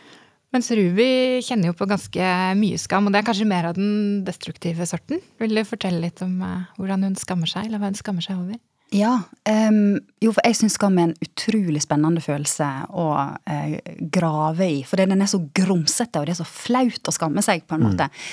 Mens 0.55 0.71
Ruby 0.73 1.09
kjenner 1.45 1.69
jo 1.69 1.77
på 1.77 1.85
ganske 1.89 2.31
mye 2.57 2.79
skam, 2.81 3.05
og 3.05 3.13
det 3.13 3.19
er 3.19 3.27
kanskje 3.27 3.49
mer 3.51 3.67
av 3.69 3.75
den 3.77 4.23
destruktive 4.25 4.87
sorten. 4.89 5.19
Vil 5.43 5.53
du 5.53 5.61
fortelle 5.67 6.01
litt 6.01 6.23
om 6.25 6.39
uh, 6.41 6.71
hvordan 6.79 7.05
hun 7.05 7.19
skammer 7.19 7.51
seg, 7.51 7.67
eller 7.67 7.83
hva 7.83 7.91
hun 7.91 7.99
skammer 7.99 8.25
seg 8.25 8.39
over? 8.39 8.57
Ja. 8.89 9.21
Um, 9.69 9.99
jo, 10.21 10.31
for 10.33 10.41
jeg 10.45 10.57
syns 10.57 10.75
skam 10.77 10.97
er 10.97 11.09
en 11.09 11.17
utrolig 11.21 11.81
spennende 11.83 12.21
følelse 12.25 12.67
å 12.89 13.07
uh, 13.13 13.75
grave 14.13 14.65
i. 14.65 14.79
For 14.87 14.97
den 14.97 15.13
er 15.13 15.29
så 15.29 15.41
grumsete, 15.55 16.19
og 16.21 16.25
det 16.25 16.33
er 16.33 16.39
så 16.41 16.47
flaut 16.49 17.09
å 17.09 17.13
skamme 17.13 17.43
seg, 17.45 17.67
på 17.69 17.77
en 17.77 17.85
måte. 17.85 18.09
Mm. 18.09 18.23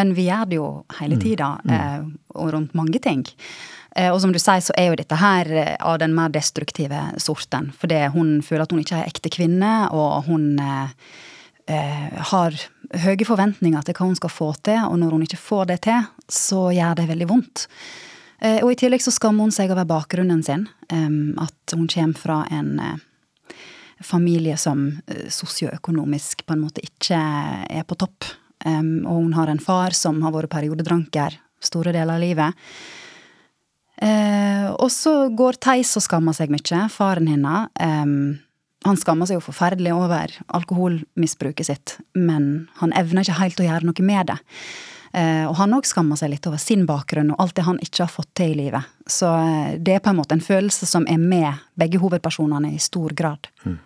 Men 0.00 0.12
vi 0.16 0.26
gjør 0.28 0.50
det 0.50 0.58
jo 0.58 0.68
hele 0.98 1.16
mm. 1.16 1.22
tida, 1.24 1.48
uh, 1.64 2.04
og 2.36 2.52
rundt 2.56 2.76
mange 2.76 3.00
ting. 3.02 3.24
Uh, 3.96 4.10
og 4.10 4.20
som 4.24 4.36
du 4.36 4.40
sier, 4.40 4.60
så 4.64 4.76
er 4.76 4.90
jo 4.90 5.00
dette 5.00 5.20
her 5.20 5.52
av 5.80 5.98
den 6.04 6.16
mer 6.16 6.32
destruktive 6.34 7.08
sorten. 7.22 7.72
Fordi 7.80 8.04
hun 8.12 8.38
føler 8.44 8.66
at 8.66 8.76
hun 8.76 8.84
ikke 8.84 9.00
er 9.00 9.12
ekte 9.12 9.32
kvinne, 9.32 9.74
og 9.96 10.28
hun 10.28 10.60
har 11.62 12.56
høye 13.04 13.24
forventninger 13.24 13.84
til 13.86 13.94
hva 13.94 14.06
hun 14.08 14.16
skal 14.18 14.32
få 14.34 14.48
til, 14.66 14.80
og 14.82 14.96
når 14.98 15.14
hun 15.14 15.22
ikke 15.24 15.38
får 15.40 15.68
det 15.70 15.76
til, 15.86 16.08
så 16.26 16.64
gjør 16.74 16.98
det 16.98 17.06
veldig 17.08 17.28
vondt. 17.30 17.62
Eh, 18.42 18.58
og 18.64 18.72
i 18.72 18.78
tillegg 18.78 19.02
så 19.04 19.12
skammer 19.14 19.46
hun 19.46 19.54
seg 19.54 19.70
over 19.72 19.86
bakgrunnen 19.88 20.42
sin. 20.44 20.66
At 20.90 21.76
hun 21.76 21.86
kommer 21.90 22.18
fra 22.18 22.40
en 22.50 22.74
eh, 22.82 23.54
familie 24.02 24.58
som 24.58 24.88
eh, 25.06 25.28
sosioøkonomisk 25.30 26.44
på 26.46 26.56
en 26.56 26.64
måte 26.64 26.82
ikke 26.82 27.18
er 27.18 27.86
på 27.86 27.98
topp. 27.98 28.26
Og 28.62 29.16
hun 29.16 29.32
har 29.34 29.50
en 29.50 29.58
far 29.58 29.90
som 29.98 30.20
har 30.22 30.30
vært 30.30 30.52
periodedranker 30.52 31.34
store 31.62 31.90
deler 31.90 32.14
av 32.14 32.22
livet. 32.22 32.60
Og 34.78 34.86
så 34.94 35.14
går 35.34 35.58
Theis 35.58 35.90
og 35.98 36.04
skammer 36.06 36.36
seg 36.36 36.52
mye. 36.54 36.84
Faren 36.94 37.26
hennes. 37.26 38.38
Han 38.86 39.00
skammer 39.02 39.26
seg 39.26 39.40
jo 39.40 39.44
forferdelig 39.48 39.96
over 39.96 40.36
alkoholmisbruket 40.54 41.72
sitt, 41.72 41.96
men 42.14 42.68
han 42.78 42.94
evner 42.94 43.26
ikke 43.26 43.40
helt 43.40 43.64
å 43.64 43.66
gjøre 43.66 43.90
noe 43.90 44.06
med 44.06 44.30
det. 44.30 44.38
Eh, 45.12 45.44
og 45.44 45.58
han 45.58 45.74
òg 45.76 45.84
skammer 45.84 46.16
seg 46.16 46.30
litt 46.32 46.46
over 46.48 46.60
sin 46.60 46.86
bakgrunn 46.88 47.34
og 47.34 47.40
alt 47.42 47.56
det 47.58 47.66
han 47.66 47.80
ikke 47.84 48.06
har 48.06 48.12
fått 48.12 48.30
til 48.38 48.54
i 48.54 48.60
livet. 48.64 48.88
Så 49.04 49.28
eh, 49.28 49.74
det 49.76 49.98
er 49.98 50.04
på 50.04 50.12
en 50.12 50.20
måte 50.22 50.38
en 50.38 50.44
følelse 50.44 50.88
som 50.88 51.04
er 51.10 51.20
med 51.20 51.60
begge 51.76 52.00
hovedpersonene 52.00 52.72
i 52.72 52.80
stor 52.80 53.12
grad. 53.16 53.50
Mm. 53.68 53.76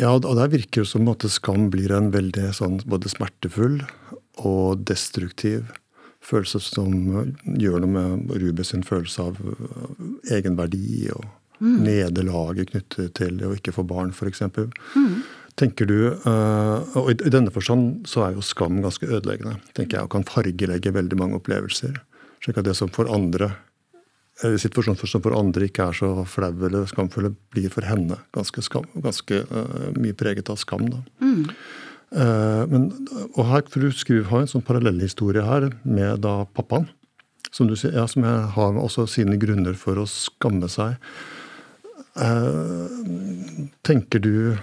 Ja, 0.00 0.10
og 0.16 0.26
der 0.26 0.50
virker 0.50 0.82
det 0.82 0.90
som 0.90 1.06
at 1.10 1.26
skam 1.30 1.70
blir 1.70 1.94
en 1.94 2.10
veldig 2.14 2.50
sånn 2.58 2.80
både 2.90 3.10
smertefull 3.12 3.80
og 4.42 4.82
destruktiv 4.90 5.70
følelse 6.28 6.60
som 6.60 6.92
gjør 7.58 7.84
noe 7.84 7.94
med 7.94 8.34
Rube 8.42 8.66
sin 8.66 8.82
følelse 8.86 9.30
av 9.30 9.38
eh, 9.38 10.06
egenverdi 10.40 11.06
og 11.14 11.22
mm. 11.62 11.78
nederlaget 11.86 12.74
knyttet 12.74 13.14
til 13.22 13.46
å 13.46 13.54
ikke 13.54 13.78
få 13.78 13.86
barn, 13.86 14.10
f.eks. 14.10 14.42
Mm 14.98 15.20
tenker 15.58 15.88
du, 15.88 15.96
uh, 16.24 16.96
og 16.98 17.10
I 17.12 17.32
denne 17.32 17.52
forstand 17.54 18.06
så 18.08 18.26
er 18.26 18.36
jo 18.36 18.44
skam 18.44 18.80
ganske 18.84 19.06
ødeleggende. 19.06 19.58
tenker 19.74 19.98
jeg, 19.98 20.04
Og 20.04 20.10
kan 20.10 20.24
fargelegge 20.24 20.94
veldig 20.94 21.18
mange 21.18 21.36
opplevelser. 21.40 21.98
slik 22.44 22.58
at 22.58 22.64
det 22.64 22.76
som 22.76 22.88
for 22.88 23.10
andre 23.10 23.56
situasjonen 24.38 25.08
som 25.08 25.22
for 25.22 25.34
andre 25.34 25.66
ikke 25.66 25.88
er 25.90 25.96
så 25.98 26.24
flau 26.30 26.52
eller 26.52 26.86
skamfulle, 26.86 27.32
blir 27.50 27.70
for 27.70 27.82
henne 27.82 28.20
ganske, 28.32 28.62
skam, 28.62 28.86
ganske 28.94 29.42
uh, 29.50 29.90
mye 29.98 30.14
preget 30.14 30.48
av 30.48 30.56
skam. 30.56 30.86
da. 30.92 31.02
Mm. 31.20 31.48
Uh, 32.14 32.62
men, 32.70 32.86
og 33.34 33.44
her, 33.50 33.64
for 33.68 33.80
Du 33.80 33.90
skriver, 33.90 34.28
har 34.30 34.44
en 34.44 34.46
sånn 34.50 34.62
parallellhistorie 34.62 35.42
her 35.42 35.72
med 35.82 36.22
da 36.22 36.44
pappaen. 36.54 36.88
Som 37.50 37.66
du 37.66 37.74
ja, 37.74 38.06
som 38.06 38.22
har 38.22 38.76
også 38.76 39.06
sine 39.08 39.38
grunner 39.40 39.74
for 39.74 39.96
å 39.96 40.04
skamme 40.06 40.68
seg. 40.68 40.98
Tenker 43.88 44.20
du 44.20 44.58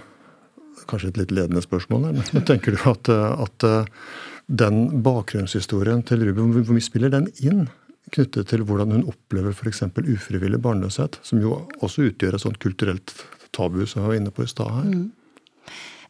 kanskje 0.90 1.12
et 1.12 1.20
litt 1.22 1.34
ledende 1.34 1.62
spørsmål, 1.64 2.08
men 2.16 2.46
tenker 2.50 2.76
du 2.76 2.86
at, 2.90 3.10
at 3.10 3.66
eh, 3.66 4.04
den 4.46 5.02
bakgrunnshistorien 5.04 6.04
til 6.06 6.24
Ruben, 6.28 6.54
hvor 6.54 6.76
mye 6.76 6.84
spiller 6.84 7.12
den 7.12 7.28
inn? 7.42 7.66
Knyttet 8.14 8.52
til 8.52 8.62
hvordan 8.62 8.92
hun 8.94 9.08
opplever 9.10 9.50
f.eks. 9.50 9.82
ufrivillig 9.98 10.60
barnløshet, 10.62 11.18
som 11.26 11.40
jo 11.42 11.64
også 11.82 12.06
utgjør 12.12 12.36
et 12.38 12.44
sånt 12.44 12.60
kulturelt 12.62 13.10
tabu 13.56 13.80
som 13.82 14.04
jeg 14.04 14.12
var 14.12 14.20
inne 14.20 14.34
på 14.34 14.44
i 14.44 14.50
stad 14.50 14.70
her. 14.70 14.86
Mm. 14.86 15.08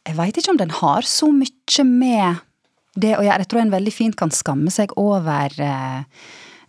Jeg 0.06 0.18
veit 0.18 0.36
ikke 0.38 0.52
om 0.52 0.60
den 0.60 0.74
har 0.76 1.08
så 1.08 1.30
mye 1.34 1.86
med 1.88 2.42
det 2.96 3.14
å 3.16 3.24
gjøre. 3.24 3.40
Jeg 3.42 3.50
tror 3.50 3.62
en 3.64 3.72
veldig 3.74 3.94
fint 3.94 4.18
kan 4.18 4.32
skamme 4.34 4.72
seg 4.72 4.92
over 5.00 5.56
eh, 5.62 6.04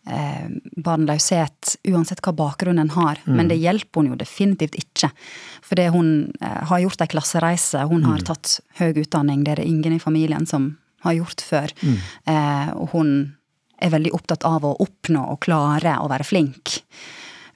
eh, 0.09 0.47
barnløshet 0.83 1.75
uansett 1.91 2.21
hva 2.25 2.33
bakgrunn 2.37 2.81
en 2.81 2.93
har. 2.95 3.21
Mm. 3.25 3.35
Men 3.39 3.51
det 3.51 3.59
hjelper 3.61 4.01
hun 4.01 4.11
jo 4.11 4.19
definitivt 4.19 4.77
ikke. 4.79 5.11
Fordi 5.65 5.87
hun 5.93 6.11
eh, 6.41 6.59
har 6.71 6.83
gjort 6.83 7.05
ei 7.05 7.11
klassereise, 7.11 7.85
hun 7.89 8.03
mm. 8.03 8.09
har 8.11 8.27
tatt 8.31 8.57
høy 8.79 8.91
utdanning. 9.03 9.43
Det 9.45 9.55
er 9.55 9.63
det 9.63 9.69
ingen 9.69 9.97
i 9.97 10.03
familien 10.03 10.47
som 10.49 10.75
har 11.05 11.17
gjort 11.19 11.43
før. 11.45 11.73
Mm. 11.81 11.97
Eh, 12.33 12.69
og 12.75 12.95
hun 12.95 13.13
er 13.77 13.93
veldig 13.93 14.13
opptatt 14.17 14.45
av 14.47 14.65
å 14.65 14.75
oppnå 14.81 15.21
og 15.33 15.41
klare 15.45 15.99
å 16.01 16.09
være 16.09 16.25
flink. 16.25 16.79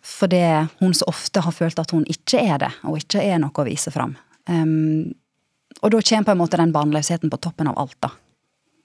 Fordi 0.01 0.43
hun 0.79 0.93
så 0.97 1.07
ofte 1.09 1.41
har 1.45 1.55
følt 1.55 1.79
at 1.81 1.93
hun 1.93 2.05
ikke 2.09 2.41
er 2.41 2.61
det, 2.61 2.71
og 2.85 2.99
ikke 2.99 3.23
er 3.23 3.41
noe 3.41 3.53
å 3.53 3.65
vise 3.65 3.93
fram. 3.93 4.15
Um, 4.49 5.13
og 5.81 5.93
da 5.93 6.01
kommer 6.01 6.27
på 6.27 6.33
en 6.33 6.41
måte 6.41 6.59
den 6.61 6.73
barnløsheten 6.73 7.31
på 7.31 7.39
toppen 7.41 7.69
av 7.69 7.77
alt, 7.81 7.97
da. 8.03 8.11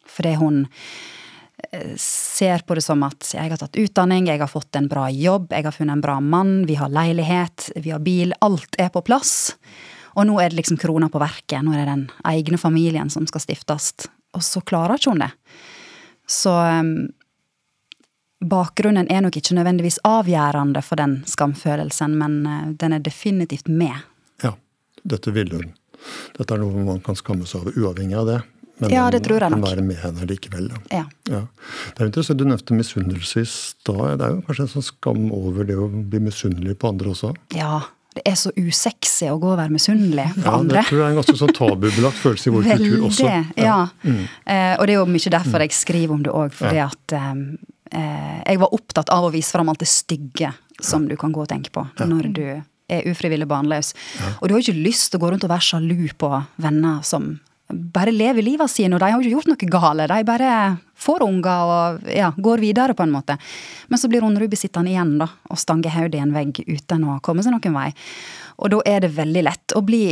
Fordi 0.06 0.34
hun 0.40 0.62
ser 1.96 2.62
på 2.66 2.76
det 2.76 2.84
som 2.84 3.02
at 3.06 3.30
jeg 3.34 3.50
har 3.50 3.60
tatt 3.60 3.78
utdanning, 3.80 4.28
jeg 4.28 4.40
har 4.42 4.50
fått 4.50 4.76
en 4.76 4.88
bra 4.90 5.06
jobb, 5.10 5.52
jeg 5.52 5.64
har 5.64 5.74
funnet 5.74 5.96
en 5.96 6.04
bra 6.04 6.18
mann, 6.20 6.66
vi 6.68 6.76
har 6.76 6.92
leilighet, 6.92 7.70
vi 7.76 7.92
har 7.94 8.02
bil. 8.04 8.34
Alt 8.44 8.76
er 8.78 8.90
på 8.92 9.02
plass. 9.06 9.56
Og 10.16 10.28
nå 10.28 10.38
er 10.40 10.50
det 10.50 10.60
liksom 10.60 10.78
krona 10.80 11.08
på 11.12 11.20
verket. 11.20 11.60
Nå 11.64 11.74
er 11.74 11.84
det 11.84 11.92
den 11.92 12.06
egne 12.28 12.60
familien 12.60 13.10
som 13.12 13.26
skal 13.28 13.44
stiftes. 13.44 13.92
Og 14.36 14.44
så 14.44 14.62
klarer 14.64 14.96
ikke 14.96 15.12
hun 15.12 15.24
det. 15.24 15.30
Så 16.26 16.52
um, 16.52 16.92
bakgrunnen 18.44 19.08
er 19.12 19.22
nok 19.24 19.36
ikke 19.38 19.56
nødvendigvis 19.58 20.00
avgjørende 20.08 20.82
for 20.84 21.00
den 21.00 21.20
skamfølelsen, 21.28 22.16
men 22.18 22.38
uh, 22.48 22.70
den 22.80 22.96
er 22.96 23.04
definitivt 23.04 23.68
med. 23.68 23.96
Ja, 24.44 24.56
dette 25.04 25.32
vil 25.36 25.52
hun. 25.52 25.74
Dette 26.36 26.54
er 26.54 26.60
noe 26.60 26.84
man 26.84 27.04
kan 27.04 27.16
skamme 27.18 27.48
seg 27.48 27.64
over, 27.64 27.76
uavhengig 27.76 28.16
av 28.18 28.28
det. 28.30 28.40
Men 28.78 28.92
ja, 28.92 29.06
det 29.10 29.22
tror 29.24 29.40
jeg 29.40 29.52
nok. 29.54 29.62
kan 29.62 29.70
være 29.70 29.84
med 29.86 29.98
henne 30.02 30.26
likevel. 30.28 30.70
Ja. 30.92 31.04
ja. 31.32 31.42
Det 31.96 32.02
er 32.02 32.10
interessant, 32.10 32.40
Du 32.40 32.44
nevnte 32.44 32.76
misunnelse 32.76 33.40
i 33.40 33.48
stad. 33.48 34.18
Det 34.20 34.26
er 34.26 34.34
jo 34.34 34.42
kanskje 34.48 34.66
en 34.66 34.72
sånn 34.74 34.84
skam 34.84 35.28
over 35.32 35.68
det 35.68 35.78
å 35.80 35.86
bli 35.88 36.20
misunnelig 36.26 36.76
på 36.82 36.90
andre 36.92 37.14
også? 37.14 37.32
Ja. 37.56 37.86
Det 38.16 38.22
er 38.24 38.36
så 38.40 38.52
usexy 38.56 39.28
å 39.28 39.36
gå 39.40 39.50
og 39.52 39.58
være 39.60 39.72
misunnelig 39.72 40.28
på 40.38 40.44
ja, 40.44 40.52
andre. 40.56 40.80
Det 40.80 40.90
tror 40.90 41.00
jeg 41.00 41.06
er 41.06 41.14
en 41.14 41.18
ganske 41.20 41.38
sånn 41.40 41.56
tabubelagt 41.56 42.20
følelse 42.20 42.48
i 42.48 42.52
vår 42.54 42.68
Veldig, 42.68 42.92
kultur 42.92 43.08
også. 43.10 43.26
Ja. 43.28 43.42
ja. 43.60 43.80
Mm. 44.04 44.22
Eh, 44.24 44.70
og 44.76 44.84
det 44.84 44.94
er 44.94 45.00
jo 45.00 45.08
mye 45.16 45.32
derfor 45.36 45.64
jeg 45.64 45.76
skriver 45.76 46.16
om 46.16 46.22
det 46.24 46.36
òg. 46.36 46.54
Fordi 46.56 46.80
at 46.84 47.16
um, 47.16 47.42
jeg 47.92 48.62
var 48.62 48.76
opptatt 48.76 49.12
av 49.12 49.28
å 49.28 49.32
vise 49.34 49.52
fram 49.52 49.72
alt 49.72 49.84
det 49.84 49.90
stygge 49.92 50.52
som 50.84 51.08
du 51.08 51.16
kan 51.20 51.32
gå 51.32 51.44
og 51.44 51.48
tenke 51.48 51.72
på 51.72 51.84
når 52.04 52.32
du 52.36 52.46
er 52.46 53.08
ufrivillig 53.10 53.48
barnløs. 53.50 53.92
Og 54.40 54.48
du 54.48 54.54
har 54.54 54.60
jo 54.60 54.68
ikke 54.68 54.84
lyst 54.84 55.10
til 55.10 55.20
å 55.20 55.24
gå 55.24 55.32
rundt 55.32 55.44
og 55.46 55.52
være 55.52 55.68
sjalu 55.68 56.08
på 56.18 56.30
venner 56.62 57.00
som 57.06 57.36
bare 57.68 58.12
lever 58.14 58.44
livet 58.46 58.70
sine, 58.70 58.94
og 58.94 59.02
de 59.02 59.10
har 59.10 59.18
jo 59.18 59.24
ikke 59.24 59.36
gjort 59.40 59.50
noe 59.50 59.70
gale. 59.72 60.06
De 60.10 60.26
bare 60.28 60.50
får 61.06 61.24
unger 61.26 61.72
og 61.72 62.08
ja, 62.14 62.30
går 62.36 62.62
videre, 62.62 62.94
på 62.94 63.02
en 63.02 63.14
måte. 63.14 63.36
Men 63.90 64.00
så 64.00 64.10
blir 64.10 64.24
hun 64.24 64.38
Ruby 64.38 64.58
sittende 64.58 64.92
igjen 64.92 65.16
da, 65.20 65.28
og 65.50 65.60
stange 65.60 65.92
hodet 65.92 66.20
i 66.20 66.22
en 66.24 66.34
vegg 66.36 66.62
uten 66.66 67.08
å 67.10 67.18
komme 67.26 67.44
seg 67.44 67.56
noen 67.56 67.76
vei. 67.76 67.90
Og 68.62 68.72
da 68.72 68.82
er 68.88 69.04
det 69.04 69.16
veldig 69.16 69.44
lett 69.44 69.76
å 69.76 69.82
bli 69.84 70.06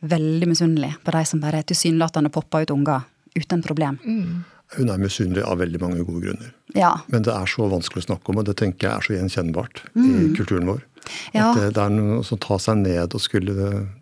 veldig 0.00 0.48
misunnelig 0.48 0.94
på 1.04 1.12
de 1.12 1.24
som 1.28 1.42
bare 1.42 1.64
tilsynelatende 1.66 2.32
popper 2.32 2.64
ut 2.64 2.72
unger 2.72 3.04
uten 3.36 3.62
problem. 3.62 3.98
Mm. 4.04 4.40
Hun 4.78 4.90
er 4.92 5.02
misunnelig 5.02 5.42
av 5.42 5.58
veldig 5.58 5.80
mange 5.82 6.04
gode 6.06 6.28
grunner. 6.28 6.52
Ja. 6.78 6.92
Men 7.10 7.24
det 7.26 7.34
er 7.34 7.50
så 7.50 7.66
vanskelig 7.68 8.04
å 8.04 8.08
snakke 8.12 8.30
om, 8.30 8.38
og 8.38 8.46
det 8.46 8.54
tenker 8.60 8.86
jeg 8.86 8.92
er 8.94 9.06
så 9.06 9.16
gjenkjennbart 9.16 9.82
mm. 9.96 10.06
i 10.06 10.28
kulturen 10.38 10.70
vår. 10.70 10.84
Ja. 11.32 11.50
At 11.50 11.60
det, 11.60 11.70
det, 11.76 11.86
er 11.86 11.96
noe 11.96 12.24
som 12.26 12.40
tar 12.42 12.60
seg 12.62 12.82
ned 12.84 13.16
og 13.16 13.22
skulle 13.22 13.54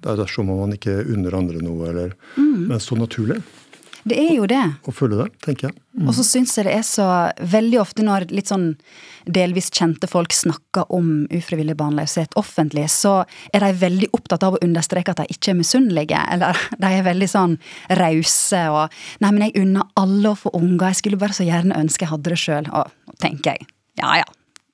Det 0.03 0.15
er 0.15 0.31
som 0.33 0.51
om 0.53 0.63
man 0.65 0.77
ikke 0.77 1.01
unner 1.07 1.39
andre 1.39 1.63
noe, 1.65 1.89
eller 1.91 2.15
mm. 2.37 2.69
Men 2.69 2.83
så 2.83 2.99
naturlig. 2.99 3.41
Det 4.09 4.17
er 4.17 4.35
jo 4.39 4.47
det. 4.49 4.63
Å 4.89 4.93
følge 4.95 5.19
det, 5.21 5.29
tenker 5.45 5.69
jeg. 5.69 5.77
Mm. 5.99 6.07
Og 6.09 6.15
så 6.17 6.25
syns 6.25 6.55
jeg 6.57 6.69
det 6.69 6.75
er 6.79 6.85
så 6.87 7.07
veldig 7.53 7.81
ofte 7.83 8.05
når 8.07 8.29
litt 8.33 8.51
sånn 8.51 8.71
delvis 9.29 9.69
kjente 9.75 10.09
folk 10.09 10.33
snakker 10.33 10.89
om 10.95 11.27
ufrivillig 11.35 11.77
barnløshet 11.79 12.37
offentlig, 12.41 12.87
så 12.93 13.21
er 13.53 13.67
de 13.67 13.73
veldig 13.83 14.11
opptatt 14.17 14.47
av 14.47 14.57
å 14.57 14.63
understreke 14.65 15.13
at 15.13 15.23
de 15.23 15.35
ikke 15.35 15.53
er 15.53 15.59
misunnelige. 15.61 16.23
Eller 16.35 16.63
de 16.83 16.93
er 16.93 17.09
veldig 17.09 17.31
sånn 17.31 17.59
rause 18.01 18.63
og 18.73 19.01
'Nei, 19.21 19.33
men 19.33 19.49
jeg 19.49 19.59
unner 19.65 19.91
alle 19.99 20.33
å 20.33 20.39
få 20.39 20.55
unger. 20.57 20.89
Jeg 20.93 21.03
skulle 21.03 21.21
bare 21.21 21.37
så 21.37 21.47
gjerne 21.49 21.77
ønske 21.77 22.07
jeg 22.07 22.15
hadde 22.15 22.33
det 22.33 22.41
sjøl.' 22.41 22.73
Og 22.73 23.19
tenker 23.19 23.57
jeg 23.57 23.69
ja 23.99 24.21
ja, 24.21 24.27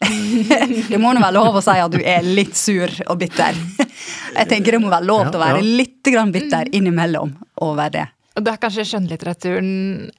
det 0.91 0.99
må 1.01 1.13
nå 1.15 1.21
være 1.23 1.37
lov 1.37 1.57
å 1.61 1.63
si 1.65 1.75
at 1.81 1.93
du 1.95 2.01
er 2.01 2.27
litt 2.27 2.57
sur 2.59 2.91
og 3.09 3.19
bitter. 3.21 3.57
Jeg 4.39 4.49
tenker 4.51 4.77
det 4.77 4.83
må 4.85 4.91
være 4.93 5.07
lov 5.09 5.29
til 5.31 5.39
å 5.41 5.45
være 5.45 5.61
Ja, 5.61 5.65
ja. 5.65 5.77
litt 5.83 6.11
grann 6.13 6.33
bitter 6.35 6.71
innimellom 6.75 7.35
over 7.65 7.91
det. 7.95 8.07
Og 8.35 8.43
da 8.43 8.57
er 8.57 8.59
kanskje 8.65 8.83
skjønnlitteraturen 8.91 9.69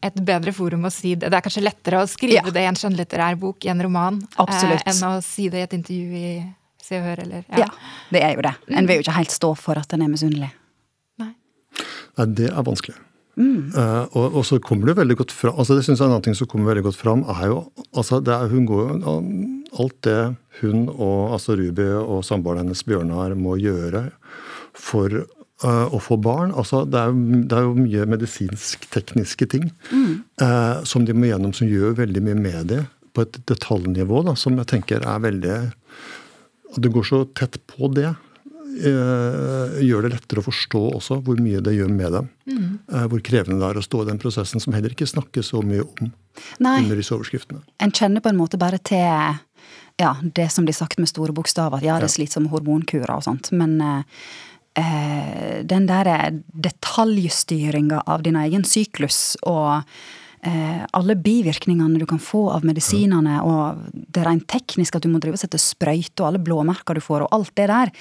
et 0.08 0.20
bedre 0.24 0.54
forum 0.56 0.86
å 0.88 0.92
si 0.94 1.16
det. 1.20 1.28
Det 1.34 1.36
er 1.36 1.44
kanskje 1.44 1.66
lettere 1.66 2.00
å 2.00 2.08
skrive 2.08 2.38
Ja. 2.40 2.52
det 2.56 2.62
i 2.64 2.70
en 2.70 2.78
skjønnlitterær 2.80 3.36
bok 3.42 3.66
i 3.68 3.72
en 3.74 3.82
roman 3.84 4.22
Absolutt. 4.40 4.86
Eh, 4.86 4.94
enn 4.94 5.02
å 5.10 5.18
si 5.26 5.50
det 5.52 5.60
i 5.60 5.66
et 5.68 5.74
intervju 5.76 6.22
i 6.22 6.30
Se 6.86 7.00
og 7.02 7.04
Hør 7.10 7.24
eller 7.26 7.44
Ja, 7.60 7.68
det 8.14 8.22
er 8.24 8.36
jo 8.38 8.46
det. 8.46 8.54
En 8.78 8.88
vil 8.88 9.02
jo 9.02 9.04
ikke 9.08 9.18
helt 9.18 9.34
stå 9.34 9.50
for 9.60 9.82
at 9.82 9.92
en 9.98 10.06
er 10.06 10.08
misunnelig. 10.14 10.52
Nei. 11.20 11.34
Nei, 12.18 12.26
det 12.40 12.48
er 12.54 12.64
vanskelig. 12.64 12.96
Eh, 13.36 14.06
og, 14.16 14.38
og 14.40 14.46
så 14.48 14.62
kommer 14.64 14.88
det 14.88 14.96
veldig 15.02 15.18
godt 15.20 15.34
fram 15.36 15.58
altså 15.60 15.76
det 15.76 15.82
synes 15.84 16.00
jeg 16.00 16.06
er 16.06 16.08
en 16.08 16.14
annen 16.16 16.24
ting 16.24 16.38
som 16.40 16.48
kommer 16.48 16.70
veldig 16.72 16.86
godt 16.86 16.96
fram, 17.02 17.26
er 17.28 17.50
jo 17.52 17.58
altså 18.00 18.22
det 18.24 18.32
er, 18.32 18.48
hun 18.48 18.64
går 18.70 18.94
jo 18.94 19.16
Alt 19.82 19.98
det 20.08 20.36
hun 20.62 20.86
og 20.90 21.36
altså 21.36 21.56
Ruby 21.60 21.88
og 22.00 22.24
samboeren 22.28 22.64
hennes 22.64 22.84
Bjørnar 22.88 23.36
må 23.40 23.58
gjøre 23.60 24.08
for 24.76 25.12
uh, 25.64 25.88
å 25.88 26.02
få 26.04 26.18
barn 26.22 26.54
altså 26.56 26.84
det 26.88 27.00
er, 27.00 27.16
det 27.48 27.58
er 27.58 27.66
jo 27.68 27.78
mye 27.80 28.06
medisinsk-tekniske 28.12 29.48
ting 29.52 29.70
eh, 29.72 30.84
som 30.88 31.08
de 31.08 31.16
må 31.16 31.30
gjennom, 31.30 31.56
som 31.56 31.70
gjør 31.70 31.96
veldig 32.02 32.24
mye 32.28 32.38
med 32.40 32.72
det 32.74 32.84
på 33.16 33.24
et 33.24 33.40
detaljnivå 33.48 34.26
da, 34.28 34.36
som 34.40 34.58
jeg 34.60 34.72
tenker 34.74 35.04
er 35.08 35.24
veldig 35.24 35.58
at 36.76 36.80
det 36.84 36.92
går 36.92 37.06
så 37.08 37.22
tett 37.38 37.56
på 37.72 37.88
det, 37.96 38.10
eh, 38.84 39.78
gjør 39.88 40.04
det 40.04 40.12
lettere 40.18 40.42
å 40.42 40.48
forstå 40.50 40.82
også 40.98 41.22
hvor 41.24 41.40
mye 41.40 41.62
det 41.64 41.78
gjør 41.78 41.94
med 41.94 42.12
dem. 42.18 42.28
Mm. 42.46 43.08
hvor 43.10 43.22
krevende 43.26 43.58
det 43.62 43.70
er 43.72 43.80
å 43.80 43.84
stå 43.84 44.04
i 44.04 44.08
den 44.12 44.20
prosessen, 44.22 44.62
som 44.62 44.76
heller 44.76 44.92
ikke 44.94 45.08
snakkes 45.08 45.54
så 45.54 45.64
mye 45.66 45.86
om 45.88 46.12
Nei, 46.62 46.76
under 46.84 47.00
disse 47.00 47.16
overskriftene. 47.16 47.64
en 47.80 47.96
kjenner 47.96 48.22
på 48.22 48.30
en 48.30 48.38
måte 48.38 48.60
bare 48.60 48.78
til 48.78 49.40
ja, 49.98 50.16
det 50.22 50.50
som 50.50 50.66
blir 50.66 50.76
sagt 50.76 51.00
med 51.00 51.10
store 51.10 51.34
bokstaver. 51.36 51.84
Ja, 51.84 52.00
det 52.00 52.10
er 52.10 52.16
slitsomme 52.18 52.52
hormonkurer 52.52 53.16
og 53.16 53.24
sånt. 53.28 53.52
Men 53.56 53.78
eh, 53.82 54.26
eh, 54.82 55.64
den 55.64 55.88
derre 55.88 56.18
detaljstyringa 56.52 58.04
av 58.06 58.26
din 58.26 58.36
egen 58.40 58.66
syklus 58.68 59.38
og 59.48 59.86
eh, 60.46 60.84
alle 60.92 61.16
bivirkningene 61.16 62.02
du 62.02 62.06
kan 62.10 62.20
få 62.20 62.50
av 62.58 62.68
medisinene, 62.68 63.40
og 63.48 63.88
det 63.94 64.26
rent 64.28 64.48
tekniske 64.52 65.00
at 65.00 65.08
du 65.08 65.12
må 65.14 65.24
drive 65.24 65.40
og 65.40 65.44
sette 65.46 65.62
sprøyte, 65.62 66.20
og 66.22 66.28
alle 66.30 66.44
blåmerker 66.44 67.00
du 67.00 67.04
får, 67.06 67.26
og 67.26 67.40
alt 67.40 67.56
det 67.56 67.70
der, 67.72 67.96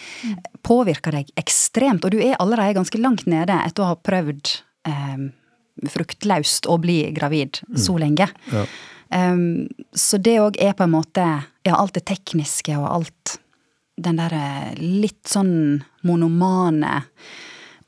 påvirker 0.67 1.21
deg 1.21 1.31
ekstremt. 1.41 2.05
Og 2.05 2.15
du 2.17 2.21
er 2.25 2.39
allerede 2.43 2.79
ganske 2.81 3.01
langt 3.01 3.29
nede 3.31 3.61
etter 3.63 3.87
å 3.87 3.93
ha 3.93 4.01
prøvd 4.03 4.57
eh, 4.91 5.31
fruktløst 5.95 6.67
å 6.71 6.79
bli 6.83 7.05
gravid 7.15 7.63
så 7.79 7.97
lenge. 7.99 8.29
Ja. 8.51 8.67
Um, 9.15 9.69
så 9.95 10.19
det 10.19 10.39
òg 10.43 10.57
er 10.63 10.73
på 10.75 10.87
en 10.87 10.95
måte 10.95 11.25
Ja, 11.65 11.79
alt 11.81 11.95
det 11.97 12.05
tekniske 12.11 12.77
og 12.77 12.89
alt 12.91 13.39
den 13.97 14.19
derre 14.19 14.75
litt 14.81 15.23
sånn 15.31 15.85
monomane 16.03 17.05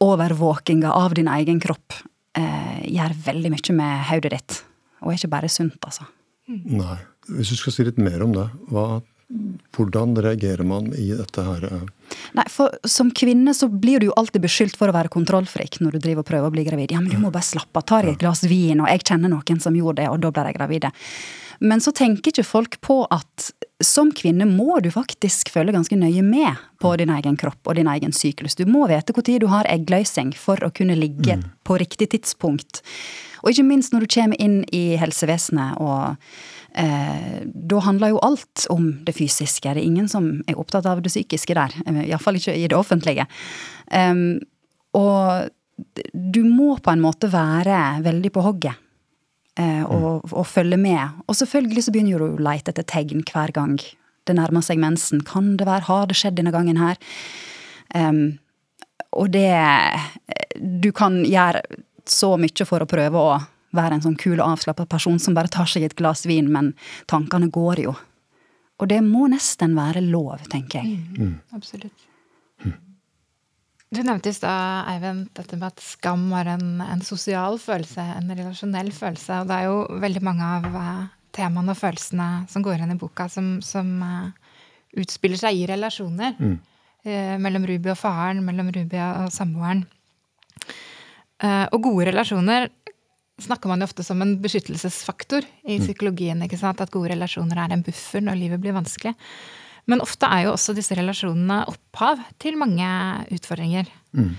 overvåkinga 0.03 0.93
av 0.93 1.15
din 1.17 1.29
egen 1.33 1.61
kropp 1.61 1.97
eh, 2.39 2.85
gjør 2.87 3.15
veldig 3.27 3.53
mye 3.55 3.77
med 3.77 4.07
hodet 4.11 4.33
ditt. 4.37 4.57
Og 5.03 5.13
er 5.13 5.19
ikke 5.19 5.33
bare 5.33 5.51
sunt, 5.53 5.79
altså. 5.85 6.07
Nei. 6.47 6.99
Hvis 7.27 7.51
du 7.51 7.59
skal 7.59 7.75
si 7.75 7.85
litt 7.89 7.99
mer 7.99 8.23
om 8.23 8.35
det, 8.37 8.45
hva, 8.71 9.01
hvordan 9.75 10.13
reagerer 10.23 10.63
man 10.69 10.93
i 10.95 11.09
dette 11.17 11.43
her? 11.43 11.65
eh, 11.67 12.13
Nei, 12.39 12.45
for 12.53 12.77
som 12.87 13.11
kvinne 13.11 13.55
så 13.57 13.67
blir 13.73 14.01
du 14.03 14.11
jo 14.11 14.17
alltid 14.21 14.45
beskyldt 14.45 14.77
for 14.79 14.93
å 14.93 14.95
være 14.95 15.11
kontrollfrik 15.13 15.81
når 15.83 15.97
du 15.97 16.05
driver 16.05 16.23
og 16.23 16.29
prøver 16.29 16.53
å 16.53 16.55
bli 16.55 16.67
gravid. 16.69 16.95
Ja, 16.95 17.01
men 17.03 17.11
du 17.11 17.19
må 17.19 17.33
bare 17.35 17.49
slappe 17.49 17.83
av. 17.83 17.89
Ta 17.89 18.03
deg 18.05 18.15
et 18.15 18.23
glass 18.23 18.45
vin, 18.47 18.85
og 18.85 18.93
jeg 18.93 19.03
kjenner 19.09 19.33
noen 19.33 19.63
som 19.65 19.75
gjorde 19.75 20.05
det, 20.05 20.13
og 20.13 20.23
da 20.23 20.31
ble 20.31 20.47
jeg 20.51 20.59
gravid. 20.61 20.87
Men 21.61 21.81
så 21.81 21.93
tenker 21.97 22.33
ikke 22.33 22.47
folk 22.47 22.81
på 22.85 23.03
at 23.13 23.51
som 23.85 24.09
kvinne 24.17 24.47
må 24.49 24.79
du 24.81 24.89
faktisk 24.93 25.51
følge 25.53 25.75
ganske 25.77 25.99
nøye 26.01 26.25
med 26.25 26.61
på 26.81 26.95
din 26.97 27.13
egen 27.13 27.37
kropp 27.37 27.69
og 27.69 27.77
din 27.77 27.91
egen 27.93 28.15
syklus. 28.17 28.57
Du 28.57 28.65
må 28.69 28.87
vite 28.89 29.13
når 29.13 29.41
du 29.45 29.49
har 29.53 29.69
eggløsning 29.69 30.33
for 30.37 30.61
å 30.65 30.73
kunne 30.73 30.97
ligge 30.97 31.39
på 31.65 31.79
riktig 31.81 32.11
tidspunkt. 32.15 32.81
Og 33.45 33.53
ikke 33.53 33.69
minst 33.69 33.93
når 33.93 34.07
du 34.07 34.15
kommer 34.17 34.41
inn 34.41 34.63
i 34.75 34.97
helsevesenet 35.01 35.81
og 35.81 36.17
Eh, 36.77 37.43
da 37.45 37.79
handler 37.81 38.13
jo 38.13 38.19
alt 38.25 38.67
om 38.69 38.91
det 39.07 39.15
fysiske. 39.17 39.71
Det 39.73 39.81
er 39.81 39.87
ingen 39.87 40.09
som 40.13 40.43
er 40.45 40.59
opptatt 40.61 40.85
av 40.87 41.01
det 41.01 41.09
psykiske 41.09 41.55
der. 41.57 41.73
eh, 41.87 42.09
Iallfall 42.11 42.37
ikke 42.37 42.53
i 42.53 42.69
det 42.69 42.77
offentlige. 42.77 43.27
Um, 43.89 44.41
og 44.93 45.49
du 46.13 46.43
må 46.45 46.77
på 46.77 46.93
en 46.93 47.01
måte 47.01 47.33
være 47.33 48.03
veldig 48.05 48.33
på 48.33 48.45
hogget. 48.45 48.77
Eh, 49.61 49.85
og, 49.85 50.27
og 50.33 50.47
følge 50.49 50.79
med. 50.81 51.23
Og 51.27 51.39
selvfølgelig 51.39 51.87
så 51.87 51.95
begynner 51.95 52.23
du 52.23 52.29
å 52.29 52.47
leite 52.49 52.73
etter 52.73 52.87
tegn 52.87 53.25
hver 53.27 53.55
gang 53.57 53.79
det 54.27 54.37
nærmer 54.39 54.65
seg 54.65 54.81
mensen. 54.83 55.23
Kan 55.27 55.55
det 55.61 55.69
være 55.69 55.87
Har 55.89 56.09
det 56.11 56.19
skjedd 56.19 56.39
denne 56.39 56.55
gangen 56.55 56.81
her? 56.81 56.99
Um, 57.95 58.39
og 59.15 59.31
det 59.31 59.53
Du 60.59 60.91
kan 60.93 61.21
gjøre 61.25 61.63
så 62.07 62.35
mye 62.41 62.67
for 62.67 62.83
å 62.83 62.89
prøve 62.91 63.23
å 63.23 63.37
være 63.77 63.99
en 63.99 64.05
sånn 64.05 64.19
kul 64.19 64.39
og 64.39 64.57
avslappa 64.57 64.87
person 64.89 65.19
som 65.23 65.35
bare 65.37 65.51
tar 65.53 65.69
seg 65.69 65.85
et 65.85 65.97
glass 65.99 66.25
vin, 66.27 66.49
men 66.53 66.73
tankene 67.11 67.51
går 67.53 67.83
jo. 67.83 67.97
Og 68.81 68.89
det 68.89 69.01
må 69.05 69.27
nesten 69.33 69.75
være 69.77 70.05
lov, 70.07 70.47
tenker 70.53 70.85
jeg. 70.85 71.01
Absolutt. 71.57 72.06
Du 73.95 74.01
nevnte 74.03 74.33
i 74.33 74.35
stad, 74.35 74.89
Eivind, 74.91 75.29
dette 75.37 75.57
med 75.57 75.69
at 75.69 75.83
skam 75.85 76.25
var 76.33 76.49
en, 76.57 76.81
en 76.83 77.03
sosial 77.07 77.59
følelse, 77.63 78.03
en 78.17 78.33
relasjonell 78.35 78.91
følelse. 78.95 79.43
Og 79.43 79.51
det 79.51 79.59
er 79.59 79.69
jo 79.69 80.01
veldig 80.03 80.23
mange 80.27 80.49
av 80.57 80.67
eh, 80.81 81.05
temaene 81.37 81.71
og 81.71 81.79
følelsene 81.79 82.31
som 82.51 82.65
går 82.67 82.81
igjen 82.81 82.97
i 82.97 82.99
boka, 82.99 83.29
som, 83.31 83.57
som 83.63 83.93
uh, 84.03 84.57
utspiller 84.99 85.39
seg 85.39 85.61
i 85.61 85.69
relasjoner. 85.71 86.35
Eh, 87.07 87.37
mellom 87.39 87.67
Ruby 87.69 87.93
og 87.93 88.01
faren, 88.01 88.43
mellom 88.43 88.73
Ruby 88.75 88.99
og 88.99 89.31
samboeren. 89.35 89.85
Uh, 91.39 91.69
og 91.71 91.79
gode 91.85 92.09
relasjoner 92.09 92.71
snakker 93.45 93.71
man 93.71 93.85
jo 93.85 93.87
ofte 93.87 94.03
som 94.03 94.23
en 94.25 94.35
beskyttelsesfaktor 94.43 95.47
i 95.69 95.77
psykologien. 95.79 96.43
ikke 96.43 96.59
sant? 96.59 96.81
At 96.83 96.91
gode 96.91 97.13
relasjoner 97.13 97.61
er 97.61 97.77
en 97.77 97.85
buffer 97.87 98.25
når 98.25 98.41
livet 98.41 98.65
blir 98.65 98.75
vanskelig. 98.75 99.15
Men 99.87 100.03
ofte 100.03 100.29
er 100.29 100.47
jo 100.47 100.55
også 100.57 100.75
disse 100.77 100.97
relasjonene 100.99 101.63
opphav 101.71 102.23
til 102.43 102.59
mange 102.59 102.87
utfordringer. 103.35 103.91
Mm. 104.17 104.33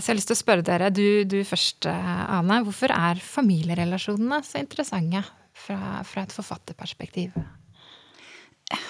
Så 0.00 0.06
jeg 0.06 0.14
har 0.14 0.18
lyst 0.20 0.30
til 0.30 0.38
å 0.38 0.40
spørre 0.40 0.64
dere, 0.64 0.90
du, 0.94 1.24
du 1.28 1.40
først, 1.44 1.84
eh, 1.90 2.10
Ane. 2.38 2.62
Hvorfor 2.64 2.94
er 2.94 3.20
familierelasjonene 3.20 4.38
så 4.46 4.60
interessante 4.62 5.24
fra, 5.52 6.00
fra 6.06 6.24
et 6.24 6.32
forfatterperspektiv? 6.32 7.34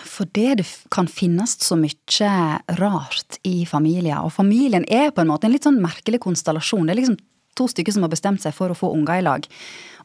Fordi 0.05 0.51
det 0.61 0.67
kan 0.93 1.09
finnes 1.09 1.57
så 1.65 1.79
mye 1.81 2.35
rart 2.79 3.41
i 3.49 3.65
familier. 3.67 4.21
Og 4.21 4.35
familien 4.35 4.85
er 4.93 5.11
på 5.15 5.25
en 5.25 5.31
måte 5.33 5.49
en 5.49 5.55
litt 5.55 5.67
sånn 5.67 5.81
merkelig 5.83 6.21
konstellasjon. 6.23 6.85
Det 6.87 6.95
er 6.95 7.01
liksom 7.01 7.21
to 7.59 7.67
stykker 7.71 7.97
som 7.97 8.05
har 8.07 8.13
bestemt 8.13 8.45
seg 8.45 8.55
for 8.55 8.71
å 8.71 8.77
få 8.77 8.93
unger 8.95 9.19
i 9.19 9.25
lag. 9.25 9.49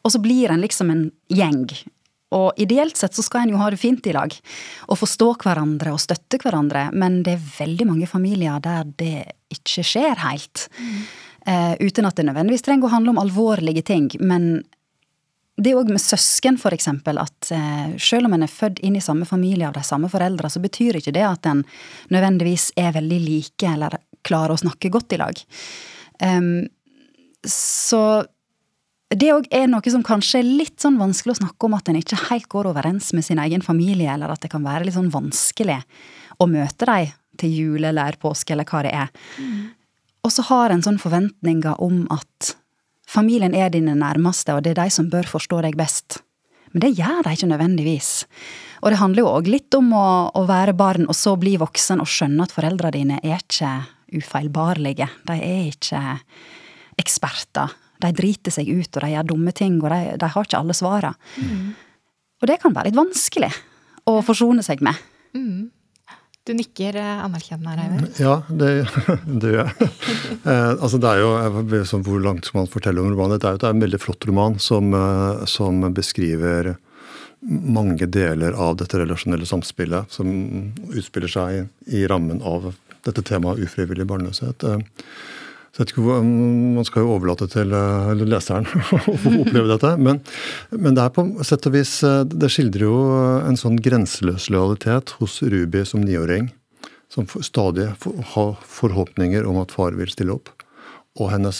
Og 0.02 0.14
så 0.14 0.22
blir 0.22 0.50
en 0.50 0.64
liksom 0.64 0.90
en 0.90 1.04
gjeng. 1.32 1.68
Og 2.34 2.58
ideelt 2.58 2.98
sett 2.98 3.14
så 3.14 3.22
skal 3.22 3.44
en 3.44 3.54
jo 3.54 3.60
ha 3.60 3.68
det 3.70 3.78
fint 3.78 4.06
i 4.08 4.14
lag. 4.16 4.32
Og 4.90 4.98
forstå 4.98 5.28
hverandre 5.44 5.92
og 5.94 6.02
støtte 6.02 6.40
hverandre. 6.42 6.88
Men 6.92 7.20
det 7.26 7.36
er 7.36 7.50
veldig 7.60 7.86
mange 7.92 8.08
familier 8.10 8.58
der 8.64 8.88
det 8.98 9.28
ikke 9.54 9.84
skjer 9.86 10.18
helt. 10.24 10.66
Eh, 11.46 11.74
uten 11.78 12.08
at 12.08 12.18
det 12.18 12.26
nødvendigvis 12.26 12.66
trenger 12.66 12.88
å 12.88 12.96
handle 12.96 13.14
om 13.14 13.22
alvorlige 13.22 13.84
ting. 13.86 14.10
Men 14.18 14.64
det 15.56 15.72
òg 15.78 15.88
med 15.88 16.02
søsken, 16.02 16.58
for 16.60 16.74
eksempel, 16.76 17.20
at 17.22 17.50
eh, 17.54 17.94
selv 18.02 18.28
om 18.28 18.34
en 18.36 18.44
er 18.44 18.52
født 18.52 18.82
inn 18.84 18.98
i 18.98 19.04
samme 19.04 19.28
familie 19.28 19.68
av 19.68 19.76
de 19.78 19.84
samme 19.86 20.10
foreldra, 20.12 20.50
så 20.52 20.60
betyr 20.60 20.98
ikke 20.98 21.14
det 21.16 21.24
at 21.24 21.48
en 21.48 21.62
nødvendigvis 22.12 22.72
er 22.76 22.92
veldig 22.98 23.20
like 23.22 23.70
eller 23.70 23.96
klarer 24.26 24.56
å 24.56 24.60
snakke 24.60 24.90
godt 24.92 25.14
i 25.14 25.20
lag. 25.22 25.40
Um, 26.20 26.66
så 27.46 28.26
det 29.16 29.32
òg 29.32 29.46
er 29.54 29.68
noe 29.70 29.92
som 29.92 30.04
kanskje 30.04 30.40
er 30.42 30.48
litt 30.60 30.82
sånn 30.82 30.98
vanskelig 31.00 31.36
å 31.36 31.40
snakke 31.40 31.68
om, 31.68 31.76
at 31.78 31.88
en 31.88 31.98
ikke 32.00 32.18
helt 32.28 32.48
går 32.52 32.68
overens 32.72 33.12
med 33.16 33.24
sin 33.26 33.40
egen 33.42 33.64
familie, 33.64 34.10
eller 34.12 34.32
at 34.32 34.42
det 34.44 34.50
kan 34.52 34.64
være 34.66 34.86
litt 34.86 34.96
sånn 34.96 35.12
vanskelig 35.14 35.78
å 36.42 36.48
møte 36.50 36.88
dem 36.88 37.14
til 37.40 37.52
jul 37.52 37.84
eller 37.84 38.16
påske 38.20 38.54
eller 38.54 38.68
hva 38.68 38.82
det 38.86 38.92
er. 38.96 39.10
Og 40.24 40.32
så 40.32 40.42
har 40.48 40.72
en 40.72 40.84
sånn 40.84 40.98
forventninger 40.98 41.80
om 41.84 42.04
at 42.10 42.56
familien 43.06 43.54
er 43.54 43.70
dine 43.70 43.94
nærmeste, 43.94 44.56
og 44.56 44.64
det 44.64 44.74
er 44.74 44.84
de 44.84 44.94
som 44.94 45.10
bør 45.12 45.28
forstå 45.36 45.62
deg 45.68 45.78
best. 45.78 46.20
Men 46.72 46.82
det 46.82 46.96
gjør 46.98 47.22
de 47.24 47.34
ikke 47.36 47.50
nødvendigvis. 47.52 48.10
Og 48.82 48.90
det 48.92 49.00
handler 49.00 49.22
jo 49.22 49.32
òg 49.38 49.48
litt 49.48 49.76
om 49.78 49.92
å, 49.96 50.06
å 50.34 50.42
være 50.48 50.74
barn 50.76 51.06
og 51.06 51.16
så 51.16 51.36
bli 51.40 51.54
voksen 51.60 52.02
og 52.02 52.10
skjønne 52.10 52.44
at 52.44 52.52
foreldra 52.52 52.90
dine 52.92 53.20
er 53.22 53.38
ikke 53.38 53.70
ufeilbarlige. 54.16 55.08
De 55.28 55.36
er 55.38 55.70
ikke 55.70 56.02
eksperter. 57.00 57.72
De 58.02 58.12
driter 58.16 58.54
seg 58.54 58.68
ut, 58.68 58.90
og 58.90 59.02
de 59.02 59.12
gjør 59.14 59.30
dumme 59.32 59.54
ting, 59.56 59.78
og 59.82 59.90
de, 59.92 60.16
de 60.20 60.32
har 60.34 60.48
ikke 60.48 60.60
alle 60.60 60.76
svara. 60.76 61.14
Og 62.36 62.50
det 62.50 62.60
kan 62.62 62.74
være 62.76 62.90
litt 62.90 62.98
vanskelig 62.98 63.52
å 64.06 64.20
forsone 64.24 64.64
seg 64.66 64.84
med. 64.84 65.00
Du 66.46 66.52
nikker 66.54 66.94
eh, 67.00 67.24
anerkjennende 67.24 67.72
her, 67.72 67.80
Eivind. 67.82 68.18
Ja, 68.22 68.34
det, 68.46 68.86
det 69.42 69.54
gjør 69.54 69.62
jeg. 69.64 69.90
Eh, 70.46 70.72
altså 70.78 70.98
det 71.02 71.10
er 71.10 71.18
jo, 71.24 71.30
jeg 71.72 71.86
sånn 71.90 72.04
Hvor 72.06 72.20
langt 72.22 72.46
skal 72.46 72.60
man 72.60 72.68
fortelle 72.70 73.02
om 73.02 73.08
romanen? 73.10 73.40
Det 73.42 73.48
er 73.48 73.56
jo 73.56 73.58
det 73.58 73.66
er 73.66 73.72
en 73.74 73.82
veldig 73.82 73.98
flott 73.98 74.26
roman 74.28 74.60
som, 74.62 74.92
eh, 74.94 75.40
som 75.50 75.80
beskriver 75.94 76.76
mange 77.46 78.06
deler 78.06 78.54
av 78.54 78.76
dette 78.78 79.00
relasjonelle 79.00 79.46
samspillet 79.48 80.12
som 80.14 80.28
utspiller 80.92 81.30
seg 81.30 81.56
i, 81.56 81.64
i 81.98 82.04
rammen 82.10 82.38
av 82.46 82.68
dette 83.06 83.24
temaet 83.26 83.64
ufrivillig 83.66 84.06
barnløshet. 84.06 84.62
Eh, 84.70 85.10
ikke, 85.84 86.02
Man 86.24 86.84
skal 86.88 87.04
jo 87.04 87.14
overlate 87.16 87.48
til 87.52 87.72
eh, 87.76 88.12
leseren 88.24 88.66
å 88.96 89.14
oppleve 89.42 89.68
dette. 89.74 89.92
Men, 90.00 90.22
men, 90.72 90.96
det 90.96 91.04
er 91.04 91.14
på 91.14 91.26
sett 91.46 91.68
og 91.68 91.76
vis, 91.76 91.98
eh, 92.06 92.22
det 92.24 92.50
skildrer 92.52 92.86
jo 92.86 92.96
en 93.44 93.60
sånn 93.60 93.76
grenseløs 93.82 94.48
lojalitet 94.52 95.16
hos 95.20 95.42
Ruby 95.42 95.84
som 95.84 96.04
niåring. 96.04 96.50
Som 97.12 97.28
stadig 97.44 97.90
har 98.34 98.56
forhåpninger 98.66 99.46
om 99.46 99.60
at 99.62 99.74
far 99.74 99.94
vil 99.98 100.10
stille 100.10 100.34
opp. 100.34 100.50
Og 101.16 101.30
hennes 101.32 101.58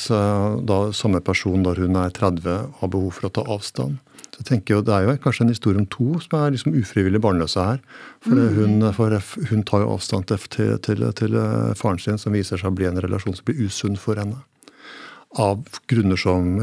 da, 0.68 0.79
samme 0.92 1.22
person 1.24 1.62
når 1.64 1.79
hun 1.85 1.96
er 1.96 2.11
30, 2.12 2.74
har 2.81 2.90
behov 2.92 3.14
for 3.16 3.29
å 3.29 3.35
ta 3.38 3.44
avstand. 3.55 4.00
Jeg 4.37 4.46
tenker 4.51 4.77
jo, 4.77 4.83
Det 4.85 4.92
er 4.92 5.07
jo 5.07 5.16
kanskje 5.22 5.46
en 5.46 5.53
historie 5.53 5.81
om 5.81 5.88
to 5.88 6.18
som 6.20 6.37
er 6.38 6.53
liksom 6.53 6.77
ufrivillig 6.77 7.20
barnløse 7.25 7.62
her. 7.62 7.79
For, 8.25 8.37
mm. 8.37 8.57
hun, 8.59 8.88
for 8.96 9.16
hun, 9.51 9.62
tar 9.64 9.85
jo 9.85 9.94
avstand 9.94 10.29
til, 10.29 10.77
til, 10.85 11.07
til, 11.16 11.38
eh, 11.40 11.72
faren 11.79 12.01
sin, 12.03 12.20
som 12.20 12.37
viser 12.37 12.61
seg 12.61 12.68
å 12.68 12.77
bli 12.77 12.88
en 12.88 13.01
relasjon 13.01 13.37
som 13.37 13.46
blir 13.49 13.64
usunn 13.64 13.96
for 14.01 14.20
henne. 14.20 14.42
Av 15.40 15.81
grunner 15.88 16.20
som 16.20 16.61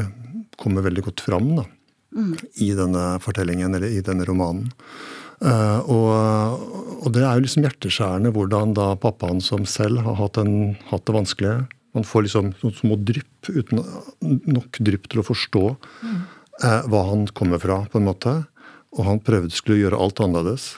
kommer 0.60 0.86
veldig 0.86 1.02
godt 1.08 1.24
fram 1.26 1.50
da, 1.58 1.66
mm. 2.14 2.32
i 2.62 2.70
denne 2.78 3.04
fortellingen, 3.24 3.74
eller 3.74 3.90
i 3.90 4.02
denne 4.06 4.26
romanen. 4.28 4.70
Uh, 5.44 5.80
og, 5.90 6.10
og, 7.02 7.08
det 7.12 7.24
er 7.26 7.34
jo 7.34 7.42
liksom 7.42 7.64
hjerteskjærende 7.66 8.30
hvordan 8.32 8.76
da 8.78 8.92
pappaen 9.02 9.42
som 9.42 9.66
selv 9.68 10.04
har 10.06 10.14
hatt, 10.20 10.38
en, 10.40 10.76
hatt 10.92 11.02
det 11.04 11.16
vanskelig 11.16 11.56
Man 11.94 12.06
får 12.06 12.24
liksom 12.24 12.52
noen 12.62 12.76
små 12.78 12.96
drypp, 13.10 13.50
uten 13.50 13.82
nok 14.22 14.78
drypp 14.78 15.10
til 15.10 15.20
å 15.20 15.26
forstå. 15.26 15.64
Mm 16.06 16.22
hva 16.62 17.02
han 17.10 17.26
kommer 17.26 17.58
fra, 17.58 17.84
på 17.90 17.98
en 17.98 18.08
måte. 18.08 18.34
Og 18.94 19.06
han 19.08 19.22
prøvde 19.24 19.54
skulle 19.54 19.82
gjøre 19.82 19.98
alt 20.00 20.22
annerledes. 20.22 20.74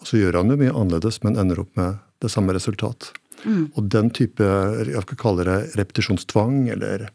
Og 0.00 0.10
så 0.10 0.20
gjør 0.20 0.40
han 0.40 0.52
jo 0.52 0.58
mye 0.60 0.74
annerledes, 0.74 1.22
men 1.24 1.38
ender 1.40 1.62
opp 1.64 1.72
med 1.78 1.98
det 2.22 2.30
samme 2.32 2.54
resultat. 2.56 3.10
Mm. 3.44 3.72
Og 3.74 3.88
den 3.92 4.10
type 4.14 4.44
jeg 4.44 5.04
skal 5.04 5.20
kalle 5.20 5.46
det 5.46 5.58
repetisjonstvang 5.76 6.68
eller 6.72 7.08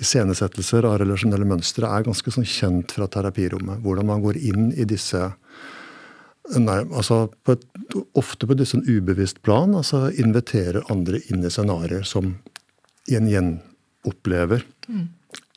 iscenesettelser 0.00 0.86
av 0.88 0.98
relasjonelle 0.98 1.46
mønstre 1.46 1.86
er 1.86 2.06
ganske 2.06 2.32
sånn 2.34 2.48
kjent 2.48 2.94
fra 2.96 3.06
terapirommet. 3.06 3.82
Hvordan 3.84 4.08
man 4.08 4.24
går 4.24 4.40
inn 4.40 4.72
i 4.72 4.86
disse 4.88 5.28
nei, 6.58 6.80
altså 6.90 7.26
på 7.44 7.58
et, 7.58 7.68
Ofte 8.18 8.48
på 8.50 8.56
disse 8.58 8.80
ubevisst 8.88 9.38
plan. 9.46 9.70
altså 9.78 10.08
Inviterer 10.18 10.82
andre 10.90 11.20
inn 11.30 11.44
i 11.46 11.50
scenarioer 11.52 12.02
som 12.08 12.32
igjen 13.06 13.28
gjenopplever 13.30 14.64
mm 14.88 15.04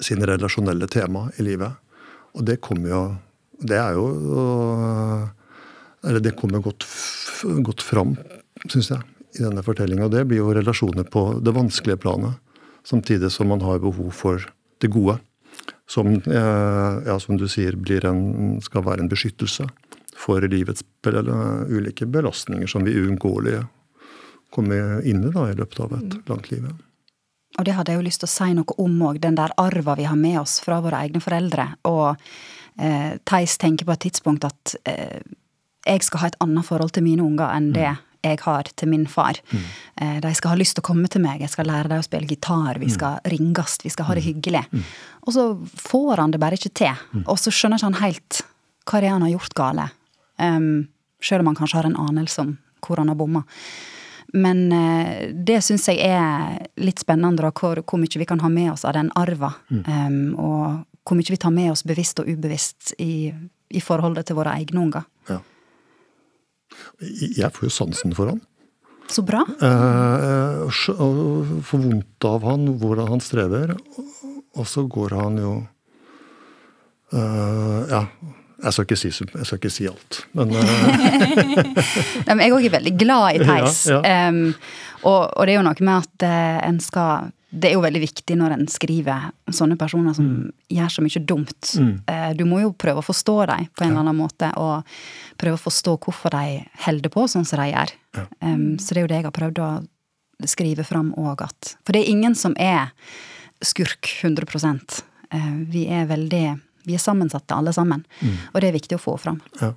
sine 0.03 0.27
relasjonelle 0.29 0.87
tema 0.87 1.27
i 1.37 1.45
livet. 1.45 1.71
Og 2.37 2.45
det 2.45 2.61
kommer 2.61 2.89
jo 2.89 3.03
Det 3.57 3.77
er 3.77 3.95
jo 3.97 4.05
Eller 6.05 6.19
det 6.21 6.35
kommer 6.37 6.61
godt, 6.61 6.85
godt 7.65 7.81
fram, 7.81 8.15
syns 8.69 8.91
jeg, 8.91 9.01
i 9.39 9.41
denne 9.41 9.63
fortellinga. 9.65 10.05
Og 10.05 10.11
det 10.13 10.27
blir 10.29 10.37
jo 10.43 10.53
relasjoner 10.53 11.03
på 11.03 11.41
det 11.41 11.55
vanskelige 11.55 11.97
planet. 11.97 12.37
Samtidig 12.85 13.31
som 13.33 13.49
man 13.49 13.61
har 13.65 13.81
behov 13.81 14.11
for 14.13 14.45
det 14.79 14.91
gode. 14.93 15.17
Som, 15.89 16.21
eh, 16.21 16.93
ja, 17.07 17.17
som 17.19 17.35
du 17.37 17.47
sier, 17.47 17.73
en, 18.05 18.61
skal 18.61 18.85
være 18.85 19.01
en 19.01 19.09
beskyttelse 19.09 19.67
for 20.15 20.41
livets 20.41 20.83
ulike 21.03 22.05
belastninger 22.05 22.67
som 22.67 22.85
vi 22.85 22.95
uunngåelig 22.95 23.65
kommer 24.51 25.01
inn 25.05 25.23
i 25.23 25.31
da, 25.31 25.49
i 25.51 25.57
løpet 25.57 25.79
av 25.79 25.93
et 25.97 26.29
langt 26.29 26.51
liv. 26.51 26.67
Og 27.57 27.65
det 27.65 27.73
hadde 27.73 27.93
jeg 27.93 27.99
jo 28.01 28.05
lyst 28.05 28.21
til 28.21 28.29
å 28.29 28.33
si 28.35 28.49
noe 28.53 28.77
om 28.81 28.97
òg, 29.09 29.19
den 29.23 29.37
der 29.37 29.53
arva 29.57 29.97
vi 29.97 30.05
har 30.07 30.17
med 30.19 30.39
oss 30.43 30.59
fra 30.63 30.79
våre 30.83 31.01
egne 31.05 31.21
foreldre. 31.23 31.67
Og 31.89 32.13
eh, 32.77 33.17
Theis 33.25 33.57
tenker 33.57 33.87
på 33.87 33.95
et 33.95 34.03
tidspunkt 34.05 34.45
at 34.45 34.75
eh, 34.89 35.23
jeg 35.87 36.03
skal 36.05 36.21
ha 36.21 36.29
et 36.29 36.37
annet 36.43 36.67
forhold 36.67 36.93
til 36.93 37.05
mine 37.05 37.25
unger 37.25 37.49
enn 37.49 37.71
det 37.73 37.87
mm. 37.87 38.03
jeg 38.27 38.41
har 38.43 38.69
til 38.77 38.91
min 38.91 39.07
far. 39.09 39.39
Mm. 39.49 39.63
Eh, 40.03 40.19
de 40.27 40.33
skal 40.37 40.53
ha 40.53 40.59
lyst 40.59 40.77
til 40.77 40.85
å 40.85 40.89
komme 40.89 41.09
til 41.09 41.23
meg, 41.23 41.41
jeg 41.41 41.53
skal 41.55 41.69
lære 41.71 41.89
dem 41.93 42.03
å 42.03 42.05
spille 42.05 42.29
gitar, 42.29 42.77
vi 42.77 42.91
mm. 42.91 42.95
skal 42.97 43.17
mm. 43.17 43.31
ringes, 43.33 43.79
vi 43.85 43.93
skal 43.95 44.09
ha 44.09 44.19
det 44.19 44.25
mm. 44.25 44.29
hyggelig. 44.29 44.63
Og 45.25 45.33
så 45.33 45.47
får 45.87 46.23
han 46.23 46.35
det 46.35 46.43
bare 46.43 46.59
ikke 46.59 46.75
til. 46.83 47.03
Og 47.25 47.41
så 47.41 47.53
skjønner 47.53 47.81
ikke 47.81 47.89
han 47.89 48.01
helt 48.03 48.43
hva 48.87 49.01
det 49.01 49.09
er 49.09 49.17
han 49.17 49.25
har 49.25 49.33
gjort 49.33 49.57
gale. 49.57 49.89
Um, 50.37 50.87
Sjøl 51.19 51.41
om 51.41 51.49
han 51.49 51.57
kanskje 51.57 51.79
har 51.79 51.87
en 51.89 51.97
anelse 51.99 52.43
om 52.43 52.57
hvor 52.85 53.01
han 53.01 53.09
har 53.09 53.17
bomma. 53.17 53.41
Men 54.33 54.71
eh, 54.75 55.29
det 55.31 55.61
syns 55.63 55.87
jeg 55.87 56.03
er 56.03 56.57
litt 56.81 56.99
spennende, 56.99 57.45
da, 57.45 57.51
hvor, 57.55 57.79
hvor, 57.83 58.01
mye 58.01 58.19
vi 58.19 58.27
kan 58.27 58.41
ha 58.43 58.49
med 58.51 58.73
oss 58.73 58.83
av 58.87 58.97
den 58.97 59.11
arva. 59.15 59.53
Mm. 59.71 59.83
Um, 59.87 60.17
og 60.35 61.07
hvor 61.07 61.19
mye 61.19 61.31
vi 61.31 61.39
tar 61.39 61.53
med 61.55 61.71
oss 61.71 61.85
bevisst 61.87 62.19
og 62.19 62.27
ubevisst 62.27 62.93
i, 62.99 63.31
i 63.31 63.83
forholdet 63.83 64.27
til 64.27 64.39
våre 64.39 64.57
egne 64.59 64.83
unger. 64.83 65.07
Ja. 65.31 65.39
Jeg 66.99 67.53
får 67.55 67.69
jo 67.69 67.73
sansen 67.73 68.15
for 68.17 68.33
han. 68.33 68.43
Så 69.07 69.23
bra. 69.23 69.45
Eh, 69.63 70.81
får 71.63 71.79
vondt 71.79 72.25
av 72.27 72.43
han, 72.43 72.67
hvordan 72.81 73.13
han 73.13 73.23
strever. 73.23 73.77
Og 74.57 74.67
så 74.67 74.83
går 74.89 75.15
han 75.15 75.37
jo 75.39 75.53
eh, 77.15 77.81
Ja, 77.93 78.01
jeg 78.57 78.73
skal 78.73 78.85
ikke 78.87 78.97
si, 78.97 79.09
skal 79.13 79.59
ikke 79.59 79.69
si 79.69 79.85
alt, 79.89 80.19
men 80.37 80.53
uh... 80.57 80.61
Nei, 82.27 82.33
men 82.33 82.43
Jeg 82.47 82.53
òg 82.55 82.65
er 82.65 82.73
veldig 82.73 82.93
glad 82.97 83.37
i 83.37 83.41
Theis. 83.45 83.83
Ja, 83.91 83.99
ja. 84.01 84.29
um, 84.33 84.55
og, 85.03 85.21
og, 85.29 85.41
det 85.45 85.53
er 85.53 85.59
jo 85.59 85.65
noe 85.67 85.85
med 85.85 85.93
at 85.93 86.25
uh, 86.25 86.57
en 86.65 86.79
skal 86.81 87.29
Det 87.53 87.69
er 87.69 87.75
jo 87.77 87.83
veldig 87.85 88.01
viktig 88.01 88.37
når 88.39 88.55
en 88.55 88.65
skriver 88.71 89.29
sånne 89.53 89.77
personer 89.79 90.17
som 90.17 90.25
mm. 90.25 90.49
gjør 90.73 90.95
så 90.95 91.05
mye 91.05 91.23
dumt. 91.29 91.71
Mm. 91.77 91.93
Uh, 92.09 92.31
du 92.39 92.43
må 92.49 92.63
jo 92.63 92.73
prøve 92.73 93.03
å 93.03 93.05
forstå 93.05 93.37
dem 93.53 93.69
på 93.77 93.85
en 93.85 93.93
eller 93.93 94.03
annen 94.07 94.19
måte, 94.19 94.49
og 94.57 95.37
prøve 95.37 95.59
å 95.59 95.65
forstå 95.67 95.97
hvorfor 96.07 96.33
de 96.33 96.59
holder 96.87 97.13
på 97.13 97.29
sånn 97.29 97.45
som 97.47 97.61
de 97.61 97.69
gjør. 97.71 97.93
Um, 98.41 98.75
så 98.81 98.93
det 98.93 99.03
er 99.03 99.05
jo 99.05 99.13
det 99.13 99.21
jeg 99.21 99.29
har 99.29 99.37
prøvd 99.37 99.63
å 99.63 99.71
skrive 100.49 100.85
fram 100.85 101.13
òg, 101.17 101.45
at 101.45 101.77
For 101.85 101.93
det 101.93 102.03
er 102.03 102.13
ingen 102.13 102.33
som 102.37 102.57
er 102.61 102.89
skurk 103.65 104.05
100% 104.21 104.99
Vi 105.73 105.87
er 105.89 106.05
veldig 106.09 106.45
vi 106.87 106.95
er 106.95 107.03
sammensatte, 107.03 107.55
alle 107.55 107.73
sammen. 107.75 108.05
Mm. 108.21 108.37
Og 108.53 108.63
det 108.63 108.69
er 108.69 108.77
viktig 108.77 108.97
å 108.97 109.03
få 109.03 109.17
fram. 109.21 109.41
Ja. 109.59 109.73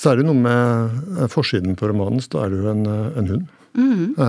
Så 0.00 0.12
er 0.12 0.20
det 0.20 0.26
noe 0.28 0.38
med 0.38 1.18
eh, 1.18 1.28
forsiden 1.30 1.76
på 1.78 1.90
romanen, 1.90 2.22
så 2.24 2.36
da 2.36 2.44
er 2.44 2.54
det 2.54 2.62
jo 2.62 2.70
en, 2.72 2.86
eh, 2.88 3.18
en 3.20 3.32
hund. 3.34 3.48
Mm. 3.70 4.16
Uh, 4.18 4.24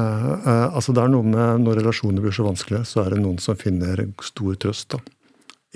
uh, 0.45 0.67
altså 0.77 0.93
det 0.93 1.01
er 1.01 1.10
noe 1.10 1.25
med 1.25 1.63
Når 1.63 1.80
relasjoner 1.80 2.21
blir 2.21 2.36
så 2.36 2.43
vanskelige, 2.45 2.86
så 2.86 2.99
er 3.01 3.15
det 3.15 3.23
noen 3.23 3.39
som 3.41 3.58
finner 3.58 4.04
stor 4.21 4.60
trøst 4.62 4.93
da, 4.93 4.99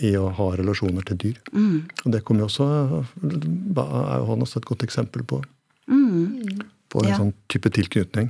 i 0.05 0.11
å 0.19 0.27
ha 0.37 0.49
relasjoner 0.59 1.07
til 1.09 1.17
dyr. 1.23 1.39
Mm. 1.49 1.79
Og 2.03 2.13
det 2.13 2.21
kommer 2.27 2.45
jo 2.45 2.51
også, 2.51 2.67
er 3.25 4.19
jo 4.21 4.29
han 4.29 4.45
også 4.45 4.61
et 4.61 4.69
godt 4.69 4.85
eksempel 4.85 5.25
på. 5.25 5.41
Mm. 5.89 6.61
På 6.93 7.01
en 7.01 7.09
ja. 7.09 7.17
sånn 7.17 7.33
type 7.49 7.71
tilknytning 7.73 8.29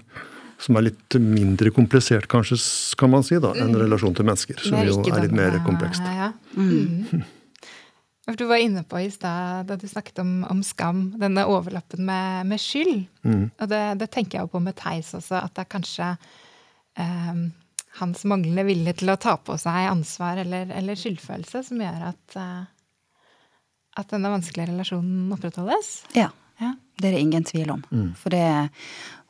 som 0.66 0.80
er 0.80 0.88
litt 0.88 1.18
mindre 1.22 1.72
komplisert, 1.74 2.28
kanskje, 2.32 2.58
kan 2.98 3.12
man 3.14 3.26
si, 3.26 3.38
da, 3.42 3.54
enn 3.54 3.74
mm. 3.76 3.80
relasjon 3.84 4.18
til 4.18 4.28
mennesker. 4.28 4.62
Som 4.66 4.82
jo 4.88 5.00
er 5.12 5.26
litt 5.28 5.36
mer 5.36 5.58
komplekst. 5.66 6.06
Ja, 6.06 6.30
ja. 6.30 6.32
Mm. 6.58 7.26
Du 8.26 8.48
var 8.50 8.58
inne 8.58 8.82
på 8.82 8.98
i 8.98 9.10
stad 9.14 9.68
da 9.70 9.76
du 9.78 9.84
snakket 9.86 10.18
om, 10.24 10.40
om, 10.50 10.64
skam, 10.66 11.12
denne 11.22 11.44
overlappen 11.46 12.08
med, 12.08 12.48
med 12.50 12.62
skyld. 12.62 13.04
Mm. 13.22 13.52
Og 13.62 13.70
det, 13.70 13.82
det, 14.02 14.08
tenker 14.16 14.40
jeg 14.40 14.48
jo 14.48 14.54
på 14.56 14.62
med 14.66 14.74
Theis 14.80 15.12
også, 15.14 15.44
at 15.44 15.54
det 15.54 15.62
er 15.62 15.70
kanskje 15.70 16.08
um, 16.98 17.44
hans 18.00 18.24
manglende 18.26 18.66
vilje 18.66 18.96
til 19.02 19.14
å 19.14 19.18
ta 19.22 19.36
på 19.38 19.60
seg 19.62 19.92
ansvar 19.92 20.42
eller, 20.42 20.74
eller 20.74 20.98
skyldfølelse 20.98 21.62
som 21.70 21.86
gjør 21.86 22.08
at, 22.10 22.40
uh, 22.40 23.22
at 24.02 24.10
denne 24.16 24.34
vanskelige 24.34 24.72
relasjonen 24.72 25.30
opprettholdes. 25.38 25.94
Ja. 26.18 26.32
ja. 26.64 26.74
Det 26.98 27.12
er 27.12 27.20
det 27.20 27.24
ingen 27.28 27.46
tvil 27.46 27.76
om. 27.78 27.86
Mm. 27.94 28.10
For 28.18 28.34
det, 28.34 28.46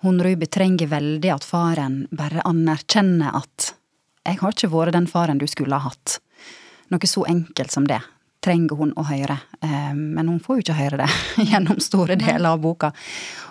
hun 0.05 0.21
Ruby 0.23 0.47
trenger 0.51 0.91
veldig 0.91 1.31
at 1.33 1.47
faren 1.47 2.03
bare 2.15 2.43
anerkjenner 2.45 3.35
at 3.41 3.73
'jeg 4.25 4.39
har 4.39 4.51
ikke 4.51 4.71
vært 4.73 4.93
den 4.93 5.07
faren 5.07 5.37
du 5.37 5.47
skulle 5.47 5.75
ha 5.75 5.89
hatt'. 5.89 6.19
Noe 6.89 7.07
så 7.09 7.25
enkelt 7.25 7.71
som 7.71 7.85
det 7.85 8.01
trenger 8.45 8.77
hun 8.77 8.93
å 8.97 9.05
høre. 9.07 9.37
Eh, 9.61 9.93
men 9.93 10.27
hun 10.29 10.39
får 10.39 10.59
jo 10.59 10.65
ikke 10.65 10.77
høre 10.77 11.01
det 11.01 11.09
gjennom 11.51 11.79
store 11.81 12.17
deler 12.19 12.51
av 12.51 12.61
boka. 12.61 12.91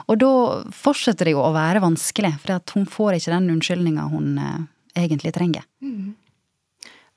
Og 0.06 0.18
da 0.20 0.32
fortsetter 0.70 1.24
det 1.24 1.34
jo 1.34 1.42
å 1.42 1.54
være 1.54 1.82
vanskelig, 1.84 2.34
for 2.42 2.60
hun 2.76 2.86
får 2.86 3.18
ikke 3.18 3.34
den 3.34 3.50
unnskyldninga 3.56 4.08
hun 4.12 4.38
eh, 4.38 4.60
egentlig 5.04 5.34
trenger. 5.34 5.66
Mm. 5.82 6.14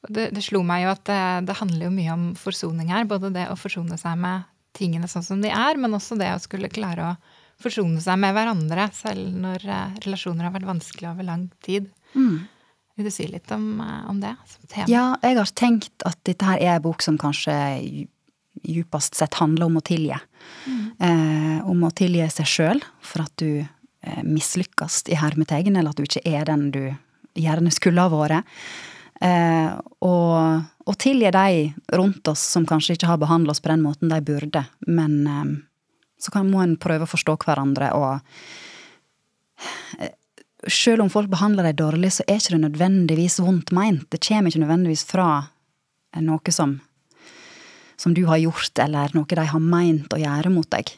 Det, 0.08 0.30
det, 0.32 0.43
slo 0.45 0.62
meg 0.63 0.86
jo 0.86 0.93
at 0.93 1.04
det, 1.10 1.23
det, 1.50 1.58
handler 1.60 1.89
jo 1.89 1.95
mye 1.95 2.13
om 2.13 2.28
forsoning 2.39 2.93
her. 2.93 3.08
Både 3.10 3.34
det 3.36 3.50
å 3.52 3.58
forsone 3.60 3.97
seg 4.00 4.15
med 4.21 4.47
tingene 4.78 5.10
sånn 5.10 5.26
som 5.26 5.41
de 5.43 5.52
er, 5.52 5.80
men 5.82 5.95
også 5.97 6.17
det 6.19 6.30
å 6.36 6.41
skulle 6.41 6.71
klare 6.71 7.12
å 7.12 7.15
forsone 7.62 8.02
seg 8.04 8.20
med 8.22 8.36
hverandre, 8.38 8.89
selv 8.96 9.34
når 9.46 9.65
eh, 9.65 9.98
relasjoner 10.06 10.48
har 10.48 10.56
vært 10.56 10.70
vanskelige 10.70 11.13
over 11.13 11.28
lang 11.28 11.48
tid. 11.65 11.89
Mm. 12.13 12.46
Vil 12.98 13.08
du 13.08 13.13
si 13.13 13.28
litt 13.30 13.52
om, 13.54 13.65
eh, 13.84 14.04
om, 14.10 14.20
det 14.22 14.34
som 14.50 14.67
tema? 14.67 14.89
Ja, 14.91 15.08
jeg 15.26 15.39
har 15.39 15.56
tenkt 15.58 16.06
at 16.08 16.20
dette 16.28 16.48
her 16.48 16.62
er 16.62 16.76
en 16.78 16.86
bok 16.86 17.06
som 17.06 17.20
kanskje 17.22 17.56
djupest 18.65 19.17
sett 19.17 19.38
handler 19.38 19.70
om 19.70 19.80
å 19.80 19.86
tilgi. 19.86 20.17
Mm. 20.65 20.86
Eh, 21.00 21.58
om 21.70 21.84
å 21.86 21.93
tilgi 21.93 22.26
seg 22.34 22.50
sjøl 22.50 22.84
for 23.06 23.26
at 23.28 23.34
du 23.41 23.62
eh, 23.62 24.24
mislykkes 24.26 25.04
i 25.13 25.20
hermetegn, 25.20 25.76
eller 25.76 25.93
at 25.93 26.00
du 26.00 26.08
ikke 26.08 26.26
er 26.26 26.50
den 26.50 26.70
du 26.74 26.84
gjerne 27.38 27.74
skulle 27.74 28.06
ha 28.06 28.12
vært. 28.12 28.58
Eh, 29.22 29.70
og, 30.06 30.65
og 30.86 30.98
tilgi 31.02 31.32
de 31.34 31.98
rundt 31.98 32.30
oss 32.30 32.43
som 32.54 32.67
kanskje 32.70 32.98
ikke 32.98 33.10
har 33.10 33.22
behandla 33.22 33.54
oss 33.54 33.62
på 33.63 33.72
den 33.72 33.86
måten 33.86 34.12
de 34.13 34.20
burde. 34.26 34.65
Men 34.86 35.15
eh, 35.26 35.46
så 36.19 36.34
kan, 36.34 36.49
må 36.49 36.62
en 36.63 36.77
prøve 36.82 37.06
å 37.06 37.12
forstå 37.12 37.38
hverandre 37.45 37.91
og 37.97 38.19
eh, 39.99 40.13
Selv 40.67 41.03
om 41.03 41.10
folk 41.13 41.30
behandler 41.30 41.67
deg 41.69 41.77
dårlig, 41.77 42.10
så 42.15 42.23
er 42.25 42.39
ikke 42.41 42.56
det 42.56 42.63
nødvendigvis 42.63 43.38
vondt 43.45 43.69
meint. 43.77 44.08
Det 44.10 44.17
kommer 44.25 44.49
ikke 44.49 44.63
nødvendigvis 44.63 45.03
fra 45.06 45.27
noe 46.17 46.51
som, 46.51 46.73
som 47.95 48.15
du 48.17 48.23
har 48.27 48.41
gjort, 48.41 48.73
eller 48.82 49.13
noe 49.15 49.38
de 49.38 49.45
har 49.51 49.62
meint 49.63 50.12
å 50.12 50.19
gjøre 50.19 50.49
mot 50.51 50.67
deg. 50.73 50.89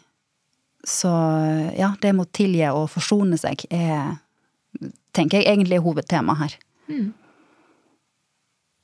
Så 0.87 1.11
ja, 1.75 1.91
det 2.01 2.15
med 2.15 2.23
å 2.29 2.31
tilgi 2.39 2.63
og 2.71 2.87
forsone 2.93 3.37
seg 3.37 3.67
er, 3.67 4.15
tenker 5.11 5.41
jeg 5.41 5.51
egentlig 5.51 5.81
er 5.81 5.85
hovedtemaet 5.85 6.41
her. 6.45 6.57
Mm. 6.87 7.09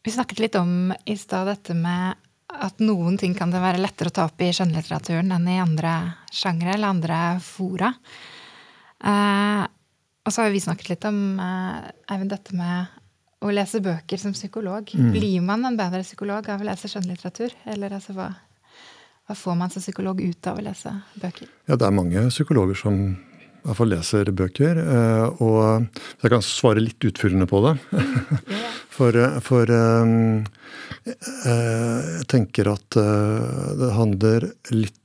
Vi 0.05 0.13
snakket 0.13 0.43
litt 0.43 0.59
om 0.59 0.91
i 1.07 1.15
stad 1.17 1.47
dette 1.49 1.73
med 1.73 2.19
at 2.61 2.81
noen 2.83 3.17
ting 3.19 3.35
kan 3.37 3.51
det 3.53 3.61
være 3.63 3.81
lettere 3.81 4.11
å 4.11 4.15
ta 4.15 4.25
opp 4.29 4.41
i 4.43 4.51
skjønnlitteraturen 4.55 5.33
enn 5.35 5.47
i 5.51 5.61
andre 5.61 5.95
sjangre 6.33 6.75
eller 6.75 6.93
andre 6.93 7.19
fora. 7.43 7.91
Eh, 9.03 9.63
og 10.25 10.33
så 10.33 10.45
har 10.45 10.53
vi 10.53 10.63
snakket 10.63 10.93
litt 10.93 11.07
om 11.09 11.39
eh, 11.39 12.23
dette 12.25 12.55
med 12.57 12.95
å 13.45 13.51
lese 13.53 13.81
bøker 13.83 14.17
som 14.17 14.33
psykolog. 14.33 14.89
Mm. 14.93 15.11
Blir 15.13 15.43
man 15.45 15.65
en 15.67 15.77
bedre 15.77 16.01
psykolog 16.05 16.47
av 16.49 16.63
å 16.63 16.67
lese 16.67 16.89
skjønnlitteratur? 16.89 17.53
Eller 17.69 17.93
altså, 17.97 18.15
hva, 18.17 18.31
hva, 19.27 19.37
får 19.37 19.59
man 19.59 19.73
som 19.73 19.83
psykolog 19.83 20.21
ut 20.23 20.49
av 20.49 20.59
å 20.59 20.65
lese 20.65 20.93
bøker? 21.21 21.51
Ja, 21.69 21.77
det 21.77 21.87
er 21.87 21.95
mange 21.95 22.25
psykologer 22.31 22.79
som 22.79 23.03
i 23.65 23.67
hvert 23.67 23.80
fall 23.80 23.89
leser 23.89 24.30
bøker. 24.30 24.78
Eh, 24.78 25.41
og 25.41 25.88
jeg 26.21 26.34
kan 26.36 26.43
svare 26.45 26.84
litt 26.84 27.08
utfyllende 27.10 27.47
på 27.49 27.63
det. 27.65 27.73
for, 28.97 29.17
eh, 29.17 29.39
for 29.41 29.71
um, 29.73 30.43
jeg 31.06 32.28
tenker 32.30 32.69
at 32.71 32.97
det 32.97 33.89
handler 33.97 34.47
litt 34.73 35.01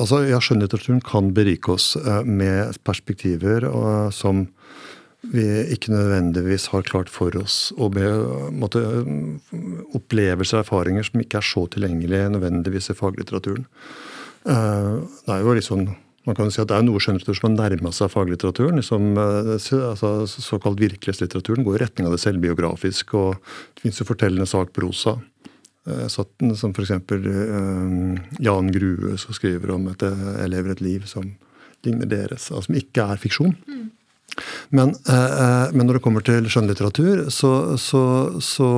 altså, 0.00 0.24
ja, 0.26 0.40
Skjønnlitteraturen 0.42 1.02
kan 1.06 1.30
berike 1.36 1.74
oss 1.74 1.94
eh, 2.00 2.22
med 2.26 2.78
perspektiver 2.86 3.66
som 4.14 4.46
vi 5.32 5.44
ikke 5.72 5.92
nødvendigvis 5.94 6.66
har 6.74 6.84
klart 6.84 7.08
for 7.08 7.32
oss, 7.40 7.72
og 7.80 7.94
med 7.96 8.50
måtte, 8.60 8.82
opplevelser 9.96 10.58
og 10.58 10.66
erfaringer 10.66 11.06
som 11.06 11.22
ikke 11.22 11.40
er 11.40 11.46
så 11.48 11.64
tilgjengelige 11.72 12.32
nødvendigvis 12.34 12.90
i 12.92 12.98
faglitteraturen. 12.98 13.64
Eh, 14.44 14.90
det 15.24 15.32
er 15.32 15.44
jo 15.46 15.54
liksom 15.56 15.86
man 16.24 16.36
kan 16.36 16.48
jo 16.48 16.54
si 16.54 16.62
at 16.62 16.70
Det 16.70 16.76
er 16.78 16.86
noe 16.86 17.02
skjønnlitteratur 17.02 17.36
som 17.40 17.50
har 17.52 17.70
nærma 17.70 17.92
seg 17.92 18.12
faglitteraturen. 18.12 18.80
Liksom, 18.80 19.12
altså, 19.18 20.12
såkalt 20.30 20.80
virkelighetslitteraturen 20.80 21.66
går 21.66 21.76
i 21.76 21.82
retning 21.84 22.08
av 22.08 22.16
det 22.16 22.22
selvbiografiske. 22.24 23.12
og 23.12 23.36
Det 23.74 23.84
fins 23.84 24.02
fortellende 24.08 24.48
sakprosa. 24.48 25.18
Eh, 25.84 26.06
som 26.08 26.72
f.eks. 26.72 26.90
Eh, 26.90 28.20
Jan 28.40 28.70
Grue 28.72 29.18
som 29.20 29.36
skriver 29.36 29.74
om 29.74 29.90
at 29.92 30.04
jeg 30.04 30.52
lever 30.52 30.72
et 30.72 30.84
liv 30.84 31.04
som 31.08 31.26
ligner 31.84 32.08
deres, 32.08 32.48
altså 32.48 32.64
som 32.68 32.78
ikke 32.78 33.04
er 33.04 33.20
fiksjon. 33.20 33.52
Mm. 33.68 33.90
Men, 34.74 34.94
eh, 35.06 35.74
men, 35.76 35.84
når 35.84 35.98
det 35.98 36.04
kommer 36.06 36.24
til 36.24 36.48
skjønnlitteratur, 36.48 37.28
så, 37.30 37.76
så, 37.78 38.02
så, 38.42 38.70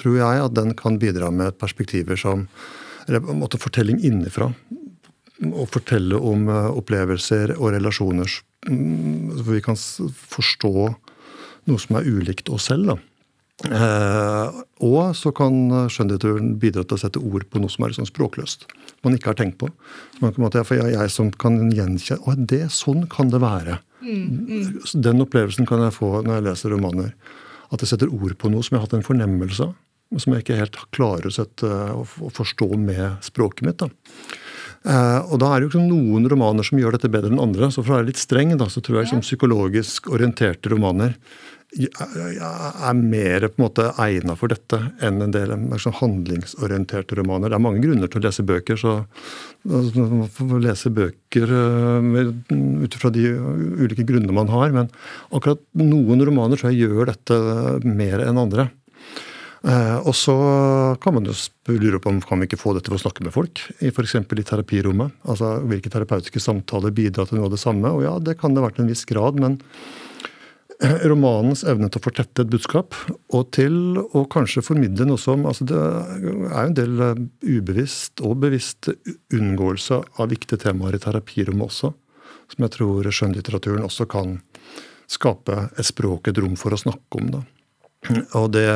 tror 0.00 0.16
jeg 0.16 0.42
at 0.46 0.56
den 0.56 0.72
kan 0.78 0.96
bidra 0.98 1.30
med 1.30 1.58
perspektiver 1.60 2.18
som 2.18 2.48
Eller 3.06 3.20
på 3.22 3.30
en 3.30 3.38
måte 3.38 3.58
fortelling 3.62 4.00
innenfra. 4.02 4.48
Å 5.36 5.66
fortelle 5.68 6.16
om 6.16 6.46
opplevelser 6.48 7.56
og 7.58 7.74
relasjoner 7.74 8.30
mm, 8.68 9.42
hvor 9.42 9.52
vi 9.52 9.64
kan 9.64 9.76
forstå 9.76 10.72
noe 11.66 11.82
som 11.82 11.98
er 11.98 12.08
ulikt 12.08 12.48
oss 12.52 12.70
selv. 12.70 12.94
da. 12.94 12.96
Eh, 13.64 14.56
og 14.84 15.14
så 15.16 15.32
kan 15.32 15.54
skjønnlitteraturen 15.88 16.56
bidra 16.60 16.84
til 16.84 16.98
å 16.98 17.00
sette 17.00 17.22
ord 17.22 17.46
på 17.48 17.62
noe 17.62 17.72
som 17.72 17.86
er 17.86 17.92
liksom 17.92 18.08
språkløst. 18.08 18.66
Man 19.06 19.16
ikke 19.16 19.32
har 19.32 19.38
tenkt 19.38 19.58
på. 19.62 19.70
Man, 20.20 20.36
måte, 20.42 20.64
for 20.66 20.76
jeg, 20.78 20.92
jeg, 20.92 21.12
som 21.14 21.32
kan 21.32 21.58
gjenkjenne 21.72 22.20
Å, 22.26 22.36
det, 22.36 22.66
sånn 22.74 23.06
kan 23.12 23.32
det 23.32 23.40
være. 23.44 23.80
Mm, 24.04 24.26
mm. 24.50 24.76
Den 25.02 25.24
opplevelsen 25.24 25.68
kan 25.68 25.82
jeg 25.86 25.96
få 25.96 26.18
når 26.20 26.38
jeg 26.38 26.46
leser 26.50 26.74
romaner. 26.74 27.14
At 27.72 27.82
jeg 27.82 27.94
setter 27.94 28.12
ord 28.12 28.36
på 28.38 28.52
noe 28.52 28.62
som 28.62 28.76
jeg 28.76 28.82
har 28.82 28.88
hatt 28.88 28.98
en 29.00 29.06
fornemmelse 29.08 29.70
av. 29.70 29.74
Som 30.22 30.36
jeg 30.36 30.44
ikke 30.44 30.60
helt 30.60 30.76
klarer 30.94 31.26
å, 31.26 31.34
sette, 31.34 31.66
å 31.66 32.30
forstå 32.30 32.68
med 32.78 33.24
språket 33.26 33.66
mitt. 33.66 33.80
da. 33.82 33.88
Uh, 34.84 35.20
og 35.32 35.40
da 35.42 35.54
er 35.54 35.64
det 35.64 35.72
jo 35.72 35.82
noen 35.82 36.28
romaner 36.30 36.66
som 36.66 36.78
gjør 36.80 36.98
dette 36.98 37.10
bedre 37.12 37.32
enn 37.32 37.42
andre. 37.42 37.70
Så 37.72 37.82
for 37.82 37.94
å 37.94 37.98
være 38.00 38.10
litt 38.10 38.22
streng, 38.22 38.56
da, 38.58 38.68
så 38.70 38.82
tror 38.84 39.00
jeg 39.00 39.08
liksom, 39.08 39.24
psykologisk 39.26 40.10
orienterte 40.12 40.72
romaner 40.74 41.16
er 41.76 42.94
mer 42.96 43.46
på 43.50 43.58
en 43.58 43.64
måte 43.64 43.86
egna 44.00 44.36
for 44.38 44.48
dette 44.52 44.78
enn 45.04 45.20
en 45.24 45.34
del 45.34 45.50
liksom, 45.72 45.96
handlingsorienterte 45.98 47.18
romaner. 47.18 47.50
Det 47.50 47.58
er 47.58 47.64
mange 47.64 47.82
grunner 47.84 48.10
til 48.10 48.22
å 48.22 48.26
lese 48.26 48.46
bøker, 48.46 48.78
så 48.80 48.94
man 49.66 50.30
får 50.32 50.62
lese 50.62 50.92
bøker 50.94 51.52
eh, 51.58 52.32
ut 52.86 52.96
fra 53.00 53.10
de 53.12 53.26
ulike 53.82 54.06
grunnene 54.08 54.36
man 54.36 54.52
har. 54.52 54.72
Men 54.76 54.90
akkurat 55.34 55.60
noen 55.76 56.24
romaner 56.24 56.60
tror 56.60 56.72
jeg 56.72 56.86
gjør 56.86 57.12
dette 57.12 57.40
mer 57.84 58.24
enn 58.24 58.40
andre. 58.46 58.70
Eh, 59.64 59.98
og 60.04 60.12
så 60.14 60.34
kan 61.02 61.16
man 61.16 61.26
jo 61.26 61.34
lure 61.72 62.00
på 62.02 62.12
om 62.12 62.20
kan 62.22 62.42
vi 62.42 62.48
ikke 62.50 62.60
få 62.60 62.74
dette 62.76 62.92
ved 62.92 63.00
å 63.00 63.04
snakke 63.06 63.24
med 63.26 63.34
folk. 63.34 63.62
F.eks. 63.80 64.16
i 64.20 64.46
terapirommet. 64.46 65.14
Altså 65.24 65.56
Hvilke 65.64 65.92
terapeutiske 65.92 66.42
samtaler 66.42 66.94
bidrar 66.94 67.28
til 67.28 67.40
noe 67.40 67.48
av 67.48 67.54
det 67.54 67.62
samme. 67.62 67.92
Og 67.94 68.04
ja, 68.04 68.16
det 68.20 68.36
kan 68.40 68.54
det 68.54 68.62
ha 68.62 68.68
vært 68.68 68.80
til 68.80 68.86
en 68.86 68.92
viss 68.92 69.06
grad, 69.08 69.40
men 69.42 69.58
romanens 71.10 71.64
evne 71.64 71.88
til 71.88 72.02
å 72.02 72.04
fortette 72.04 72.44
et 72.44 72.52
budskap, 72.52 72.96
og 73.32 73.48
til 73.56 73.96
å 73.96 74.26
kanskje 74.32 74.64
formidle 74.66 75.06
noe 75.08 75.20
som 75.20 75.46
altså 75.48 75.64
Det 75.68 75.78
er 75.78 76.26
jo 76.26 76.34
en 76.52 76.76
del 76.76 77.00
eh, 77.00 77.22
ubevisst 77.56 78.20
og 78.26 78.42
bevisst 78.44 78.90
unngåelse 79.32 80.02
av 80.20 80.32
viktige 80.34 80.66
temaer 80.66 80.98
i 80.98 81.02
terapirommet 81.02 81.70
også, 81.70 81.94
som 82.52 82.66
jeg 82.66 82.76
tror 82.76 83.08
skjønnlitteraturen 83.08 83.88
også 83.88 84.06
kan 84.10 84.38
skape 85.10 85.68
et 85.78 85.86
språk, 85.86 86.28
et 86.28 86.38
rom 86.42 86.56
for 86.58 86.74
å 86.74 86.80
snakke 86.80 87.22
om. 87.22 87.30
Da. 87.38 87.42
Og 88.38 88.50
det 88.54 88.66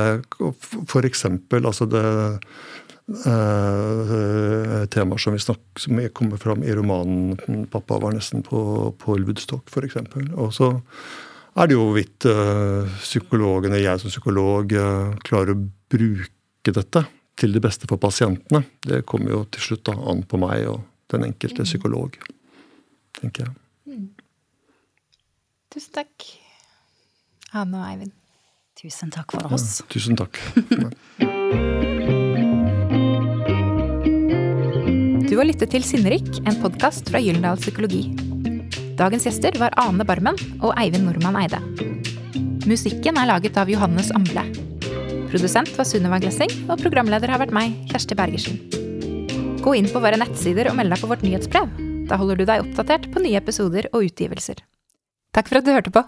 eksempel 1.06 1.66
altså 1.66 1.86
det 1.90 2.04
eh, 3.26 4.86
temaer 4.90 5.22
som 5.22 5.34
vi 5.34 5.42
snakker, 5.42 5.82
som 5.84 6.00
kommer 6.14 6.36
fram 6.36 6.62
i 6.62 6.74
romanen 6.74 7.66
'Pappa 7.70 7.98
var 7.98 8.14
nesten 8.14 8.42
på, 8.42 8.94
på 8.98 9.18
Woodstock', 9.18 9.68
f.eks. 9.70 9.96
Og 10.34 10.54
så 10.54 10.70
er 11.56 11.66
det 11.66 11.74
jo 11.74 11.86
hvorvidt 11.86 12.26
eh, 12.30 12.98
psykologene, 13.00 13.82
jeg 13.82 14.00
som 14.00 14.12
psykolog, 14.12 14.72
eh, 14.72 15.16
klarer 15.26 15.56
å 15.56 15.64
bruke 15.90 16.74
dette 16.74 17.04
til 17.40 17.56
det 17.56 17.62
beste 17.64 17.88
for 17.90 18.00
pasientene. 18.00 18.64
Det 18.84 19.02
kommer 19.08 19.34
jo 19.34 19.44
til 19.50 19.70
slutt 19.70 19.86
da 19.88 19.96
an 20.12 20.22
på 20.28 20.40
meg 20.40 20.68
og 20.70 20.84
den 21.10 21.26
enkelte 21.26 21.66
psykolog, 21.66 22.16
tenker 23.18 23.48
jeg. 23.48 23.56
Mm. 23.90 24.08
Tusen 25.74 25.94
takk, 25.98 26.30
Anne 27.52 27.80
og 27.80 27.86
Eivind. 27.88 28.19
Tusen 28.80 29.10
takk 29.12 29.34
for 29.34 29.44
oss. 29.52 29.82
Ja, 29.82 29.84
tusen 29.92 30.16
takk. 30.16 30.38
du 35.28 35.34
har 35.36 35.44
lyttet 35.44 35.68
til 35.74 35.84
Sinnerik, 35.84 36.30
en 36.48 36.56
podkast 36.62 37.10
fra 37.12 37.20
Gyldendal 37.20 37.60
Psykologi. 37.60 38.06
Dagens 38.96 39.26
gjester 39.28 39.52
var 39.60 39.76
Ane 39.82 40.00
Barmen 40.08 40.32
og 40.62 40.72
Eivind 40.80 41.04
Normann 41.04 41.36
Eide. 41.42 41.60
Musikken 42.64 43.20
er 43.20 43.28
laget 43.28 43.52
av 43.60 43.68
Johannes 43.68 44.08
Amble. 44.16 44.46
Produsent 45.28 45.68
var 45.76 45.84
Sunniva 45.84 46.16
Glessing, 46.22 46.48
og 46.72 46.80
programleder 46.80 47.28
har 47.34 47.42
vært 47.42 47.52
meg, 47.52 47.74
Kjersti 47.92 48.16
Bergersen. 48.16 48.56
Gå 49.60 49.76
inn 49.76 49.92
på 49.92 50.00
våre 50.00 50.16
nettsider 50.22 50.72
og 50.72 50.80
meld 50.80 50.96
deg 50.96 51.04
på 51.04 51.12
vårt 51.12 51.26
nyhetsbrev. 51.26 51.68
Da 52.08 52.16
holder 52.16 52.40
du 52.40 52.48
deg 52.48 52.64
oppdatert 52.64 53.12
på 53.12 53.20
nye 53.26 53.44
episoder 53.44 53.92
og 53.92 54.08
utgivelser. 54.08 54.64
Takk 55.36 55.52
for 55.52 55.60
at 55.60 55.68
du 55.68 55.72
hørte 55.76 55.92
på! 55.92 56.06